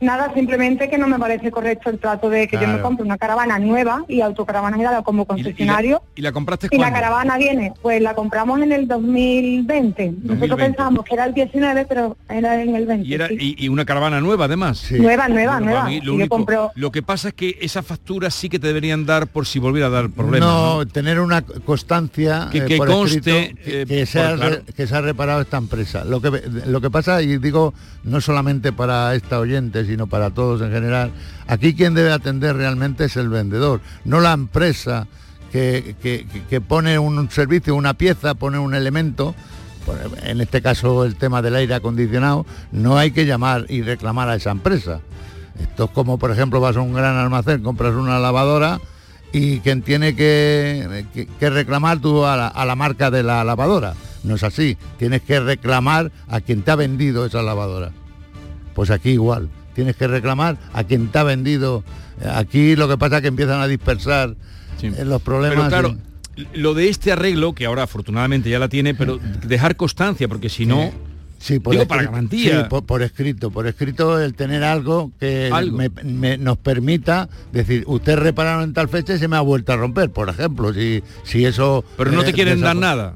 [0.00, 3.16] Nada, simplemente que no me parece correcto el trato de que yo me compre una
[3.18, 6.02] caravana nueva y autocaravana era como concesionario.
[6.14, 10.06] ¿Y la compraste Y la caravana viene, pues la compramos en el 2020.
[10.10, 10.56] Nosotros 2020.
[10.66, 13.08] pensábamos que era el 19, pero era en el 20.
[13.08, 13.36] Y, era, sí.
[13.58, 14.90] y, y una caravana nueva además.
[14.92, 15.84] Nueva, nueva, Bueno, nueva.
[15.86, 19.06] mí lo, único- compro- lo que pasa es que esa factura sí que te deberían
[19.06, 20.48] dar por si volviera a dar problemas.
[20.48, 20.86] no, ¿no?
[20.86, 24.56] tener una constancia Que- eh, por conste, escrito que, eh, que se ha, claro.
[24.76, 26.04] que se ha reparado esta empresa.
[26.04, 26.30] Lo que
[26.66, 27.74] lo que pasa y digo
[28.04, 31.10] no solamente para esta oyente, sino para todos en general.
[31.46, 35.06] Aquí quien debe atender realmente es el vendedor, no la empresa
[35.52, 39.34] que, que- pone un servicio, una pieza, pone un elemento.
[39.86, 44.28] por- En este caso el tema del aire acondicionado, no hay que llamar y reclamar
[44.28, 45.00] a esa empresa.
[45.60, 48.80] Esto es como, por ejemplo, vas a un gran almacén, compras una lavadora
[49.32, 53.44] y quien tiene que, que- que reclamar tú a la, a la marca de la
[53.44, 53.94] lavadora.
[54.24, 54.76] No es así.
[54.98, 57.90] Tienes que reclamar a quien te ha vendido esa lavadora.
[58.74, 59.50] Pues aquí igual.
[59.74, 61.84] Tienes que reclamar a quien te ha vendido.
[62.34, 64.34] Aquí lo que pasa es que empiezan a dispersar
[64.82, 65.56] eh, los problemas.
[65.56, 65.96] Pero claro,
[66.36, 70.48] y- lo de este arreglo, que ahora afortunadamente ya la tiene, pero dejar constancia, porque
[70.48, 70.92] si no...
[71.38, 72.62] Sí, por digo, para garantía.
[72.62, 75.76] sí, por, por escrito, por escrito el tener algo que Algo.
[75.76, 79.72] me- me- nos permita decir, usted repararon en tal fecha y se me ha vuelto
[79.74, 81.84] a romper, por ejemplo, si, si eso...
[81.98, 83.14] Pero no te eh, quieren dar nada.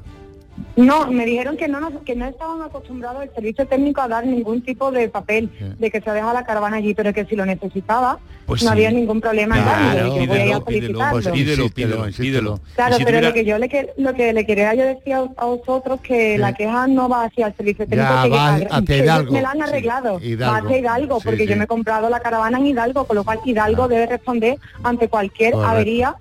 [0.75, 4.25] No, me dijeron que no, nos- que no estaban acostumbrados el servicio técnico a dar
[4.25, 7.45] ningún tipo de papel de que se deja la caravana allí, pero que si lo
[7.45, 8.73] necesitaba Pues no sí.
[8.73, 10.15] había ningún problema en Claro, darlo.
[10.15, 12.59] y yo voy a ir a pídelo, pídelo, pues pídelo, pídelo.
[12.75, 15.13] Claro, si pero tuviera- lo que yo le que- lo que le quería yo decir
[15.13, 18.57] a, a vosotros que la queja no va hacia el servicio técnico Ya, que, va
[18.57, 20.53] que- hacia que ellos Hidalgo, me la han sí, arreglado, Hidalgo.
[20.53, 21.47] va hacia Hidalgo, Sí, porque sí.
[21.47, 25.07] yo me he comprado la caravana en Hidalgo, con lo cual Hidalgo debe responder ante
[25.09, 25.71] cualquier Correcto.
[25.71, 26.15] avería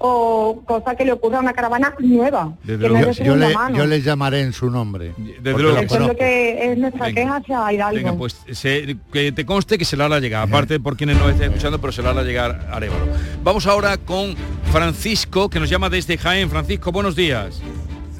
[0.00, 3.12] o cosa que le ocurra a una caravana nueva, Desde que no luego.
[3.12, 3.76] yo, le, mano.
[3.76, 5.12] yo les llamaré en su nombre.
[5.16, 5.68] porque luego.
[5.76, 6.12] Eso es conozco.
[6.12, 7.20] lo que es nuestra Venga.
[7.22, 7.96] queja hacia Hidalgo.
[7.96, 11.30] Venga, pues se- que te conste que se la hará llegar, aparte por quienes nos
[11.30, 13.06] estén escuchando, pero se la hará llegar a Arevalo.
[13.42, 14.34] Vamos ahora con
[14.70, 16.48] Francisco, que nos llama desde Jaén.
[16.48, 17.60] Francisco, buenos días.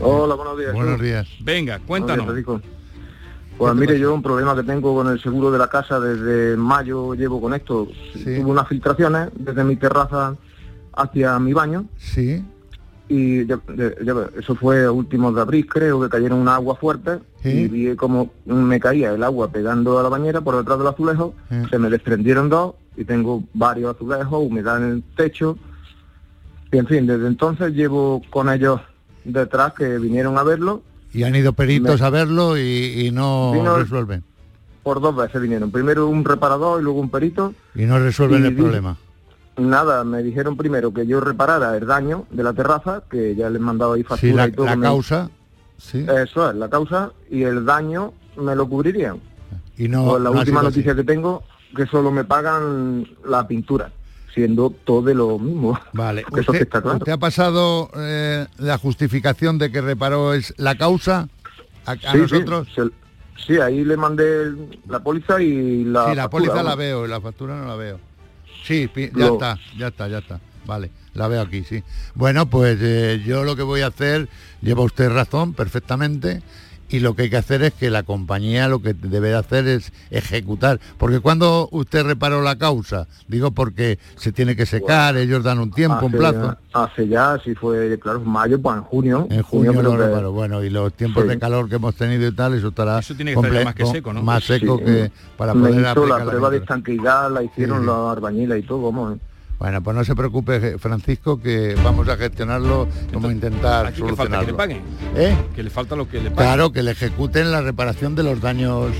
[0.00, 0.72] Hola, buenos días.
[0.72, 1.28] Buenos días.
[1.40, 2.26] Venga, cuéntanos.
[2.26, 2.78] Buenos días, Federico.
[3.58, 7.14] Pues mire, yo un problema que tengo con el seguro de la casa desde mayo
[7.14, 7.88] llevo con esto.
[8.14, 10.34] Hubo unas filtraciones desde mi terraza
[10.98, 12.44] hacia mi baño Sí.
[13.08, 13.40] y
[14.38, 17.48] eso fue a últimos de abril, creo que cayeron una agua fuerte Sí.
[17.50, 21.34] y vi como me caía el agua pegando a la bañera por detrás del azulejo,
[21.48, 21.56] Sí.
[21.70, 25.56] se me desprendieron dos y tengo varios azulejos, humedad en el techo.
[26.72, 28.80] Y en fin, desde entonces llevo con ellos
[29.24, 30.82] detrás que vinieron a verlo
[31.14, 34.22] Y han ido peritos Me- a verlo y, y no Vino- resuelven.
[34.82, 35.70] por dos veces vinieron.
[35.70, 37.54] Primero un reparador y luego un perito.
[37.74, 38.96] Y no resuelven Y el problema.
[39.58, 43.60] Nada, me dijeron primero que yo reparara el daño de la terraza, que ya les
[43.60, 44.66] mandaba ahí factura Sí, la, y todo.
[44.66, 45.30] la causa,
[45.78, 46.06] sí.
[46.08, 49.20] Eso es, la causa, y el daño me lo cubrirían.
[49.76, 50.68] Y no, Pues la no última así.
[50.68, 51.42] noticia que tengo,
[51.76, 53.90] que solo me pagan la pintura.
[54.34, 55.76] siendo todo de lo mismo.
[55.94, 56.98] Vale, Eso ¿Usted, que está claro.
[56.98, 61.28] usted ha pasado eh, la justificación de que reparó es la causa
[61.86, 62.68] a, a Sí, sí, nosotros?
[62.72, 62.90] se-
[63.46, 64.52] Sí, ahí le mandé
[64.88, 67.74] la póliza y la sí, la factura, póliza la veo y la factura no la
[67.76, 67.98] veo.
[68.68, 70.40] Sí, ya Lo- está, ya está, ya está.
[70.66, 71.82] Vale, la veo aquí, sí.
[72.14, 74.28] Bueno, pues eh, yo lo que voy a hacer,
[74.60, 76.42] lleva usted razón perfectamente,
[76.88, 79.66] y lo que hay que hacer es que la compañía lo que debe de hacer
[79.68, 80.80] es ejecutar.
[80.96, 85.70] Porque cuando usted reparó la causa, digo porque se tiene que secar, ellos dan un
[85.70, 86.42] tiempo, un plazo.
[86.42, 89.26] ya- Hace ya, si fue, claro, mayo, pues en junio.
[89.30, 90.32] En junio creo lo que- reparó.
[90.32, 91.30] Bueno, y los tiempos Sí.
[91.30, 93.74] de calor que hemos tenido y tal, eso estará tiene que estar ya comple- más
[93.74, 94.22] que seco, ¿no?
[94.22, 94.84] Más seco Sí.
[94.84, 96.56] que para Me poder hizo la la prueba de
[97.30, 97.86] la hicieron Sí.
[97.86, 97.96] los
[98.58, 99.18] y todo, vamos.
[99.58, 104.14] Bueno, pues no se preocupe, Francisco, que vamos a gestionarlo, vamos a intentar Aquí que
[104.14, 104.56] falta que le solucionarlo.
[104.56, 104.82] paguen.
[105.16, 105.36] ¿Eh?
[105.56, 106.36] Que le falta lo que le paguen.
[106.36, 108.92] Claro, que le ejecuten la reparación de los daños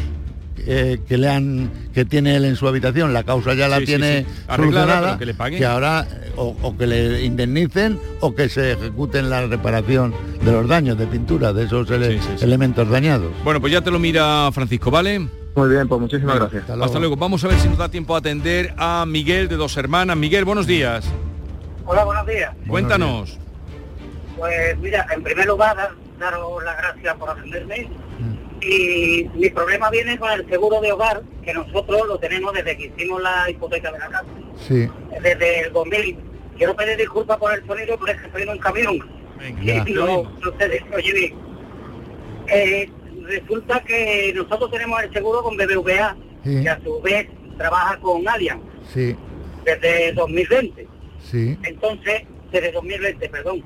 [0.66, 3.12] eh, que le han que tiene él en su habitación.
[3.14, 4.26] La causa ya la Sí, tiene sí.
[4.48, 5.64] Arreglada, solucionada, que le paguen.
[5.64, 10.12] ahora o, o que le indemnicen o que se ejecuten la reparación
[10.44, 13.30] de los daños de pintura, de esos ele- elementos dañados.
[13.44, 15.28] Bueno, pues ya te lo mira Francisco, ¿vale?
[15.58, 16.80] Muy bien, pues muchísimas Venga, gracias.
[16.80, 17.16] Hasta luego.
[17.16, 20.16] Vamos a ver si nos da tiempo a atender a Miguel de Dos Hermanas.
[20.16, 21.04] Miguel, buenos días.
[21.84, 22.54] Hola, buenos días.
[22.68, 23.40] Cuéntanos.
[24.36, 27.90] Pues mira, en primer lugar, dar- daros las gracias por atenderme.
[28.60, 32.92] Y mi problema viene con el seguro de hogar, que nosotros lo tenemos desde que
[32.96, 34.24] hicimos la hipoteca de la casa,
[34.68, 34.88] Sí,
[35.20, 36.18] desde el 2000.
[36.56, 38.94] Quiero pedir disculpas por el sonido, pero es que estoy en un camión.
[39.60, 40.30] Y no, no
[40.96, 41.34] oye bien.
[42.46, 42.90] Eh,
[43.28, 46.62] resulta que nosotros tenemos el seguro con BBVA, Sí.
[46.62, 48.62] que a su vez trabaja con Allianz
[48.94, 49.14] sí,
[49.64, 50.86] desde 2020.
[51.22, 51.58] sí.
[51.64, 52.22] Entonces,
[52.52, 53.62] desde 2020, perdón.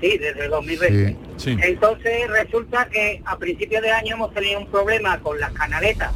[0.00, 1.16] Sí, desde 2020.
[1.36, 6.12] Sí, Entonces resulta que a principios de año hemos tenido un problema con las canaletas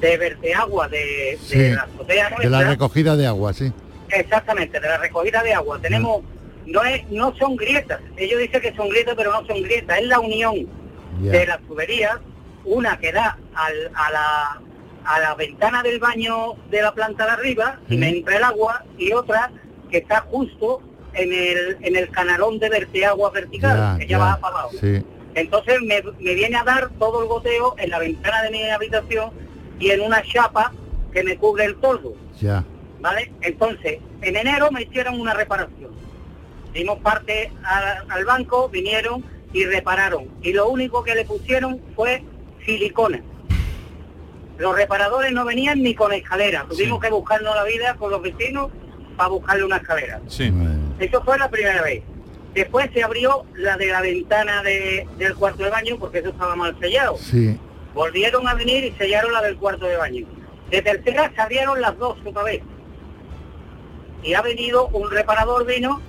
[0.00, 1.58] de verteagua de, Sí.
[1.58, 3.72] de la azotea De la recogida de agua, sí.
[4.10, 5.78] Exactamente, de la recogida de agua.
[5.80, 6.22] Tenemos,
[6.66, 8.00] no es, no son grietas.
[8.16, 9.98] Ellos dicen que son grietas, pero no son grietas.
[9.98, 10.66] Es la unión
[11.32, 12.18] De las tuberías,
[12.64, 14.60] una que da al- a la
[15.08, 18.84] a la ventana del baño de la planta de arriba y me entra el agua
[18.98, 19.52] y otra
[19.88, 20.82] que está justo
[21.14, 24.72] en el, en el canalón de verteagua vertical, Ya, que ya, ya, va para abajo.
[24.80, 25.00] Sí,
[25.36, 29.30] Entonces me, me viene a dar todo el goteo en la ventana de mi habitación
[29.78, 30.72] y en una chapa
[31.12, 32.64] que me cubre el toldo, ya.
[33.00, 33.30] ¿vale?
[33.42, 35.92] Entonces, en enero me hicieron una reparación.
[36.74, 39.24] Dimos parte a- al banco, vinieron
[39.56, 40.26] y repararon.
[40.42, 42.22] Y lo único que le pusieron fue
[42.66, 43.22] silicona.
[44.58, 46.66] Los reparadores no venían ni con escalera.
[46.68, 48.70] Tuvimos que buscarnos la vida con los vecinos
[49.16, 50.20] para buscarle una escalera.
[50.28, 50.52] Sí.
[50.98, 52.02] Eso fue la primera vez.
[52.54, 56.54] Después se abrió la de la ventana de- del cuarto de baño porque eso estaba
[56.54, 57.16] mal sellado.
[57.16, 57.58] Sí,
[57.94, 60.26] Volvieron a venir y sellaron la del cuarto de baño.
[60.70, 62.60] De tercera se abrieron las dos otra vez.
[64.22, 66.02] Y ha venido un reparador vino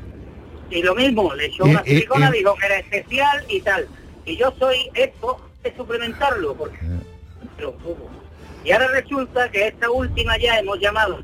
[0.69, 3.61] y lo mismo, le echó Y- una y- silicona, y- dijo que era especial y
[3.61, 3.87] tal.
[4.25, 6.77] Y yo soy esto de suplementarlo porque
[7.59, 8.09] lo tuvo.
[8.65, 11.23] Y ahora resulta que esta última ya hemos llamado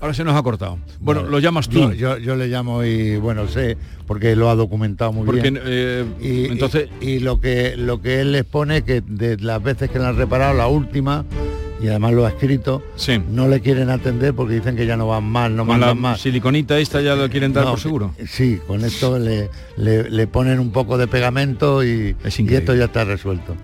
[0.00, 0.78] Ahora se nos ha cortado.
[1.00, 1.78] Bueno, lo llamas tú.
[1.78, 5.58] Yo, yo, yo le llamo y bueno, sé, porque lo ha documentado muy Porque, bien.
[5.64, 9.62] eh, y, entonces- y, y lo que lo que él les pone que de las
[9.62, 11.24] veces que le han reparado, la última,
[11.84, 12.82] y además lo ha escrito,
[13.30, 16.18] no le quieren atender porque dicen que ya no van más, no mandan más.
[16.18, 18.14] siliconita esta ya lo quieren dar No, por seguro.
[18.26, 22.86] Sí, con esto le, le, le ponen un poco de pegamento y, y esto ya
[22.86, 23.54] está resuelto.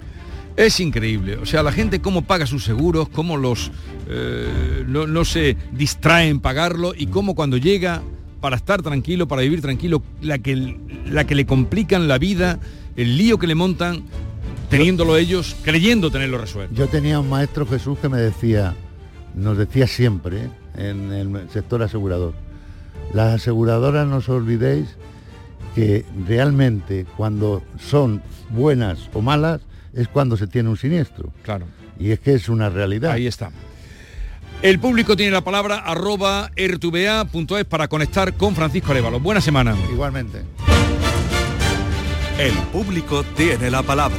[0.54, 1.38] Es increíble.
[1.38, 3.72] O sea, la gente cómo paga sus seguros, cómo los
[4.06, 8.02] eh, no, no se distrae en pagarlo y cómo cuando llega
[8.42, 12.60] para estar tranquilo, para vivir tranquilo, la que, la que le complican la vida,
[12.96, 14.02] el lío que le montan,
[14.70, 16.74] teniéndolo ellos, creyendo tenerlo resuelto.
[16.74, 18.74] Yo tenía un maestro Jesús que me decía,
[19.34, 20.50] nos decía siempre ¿eh?
[20.76, 22.32] en el sector asegurador,
[23.12, 24.96] las aseguradoras no os olvidéis
[25.74, 29.60] que realmente cuando son buenas o malas
[29.92, 31.32] es cuando se tiene un siniestro.
[31.42, 31.66] Claro.
[31.98, 33.12] Y es que es una realidad.
[33.12, 33.50] Ahí está.
[34.62, 39.18] El público tiene la palabra arroba rtva.es para conectar con Francisco Arevalo.
[39.18, 39.74] Buena semana.
[39.90, 40.42] Igualmente.
[42.38, 44.18] El público tiene la palabra.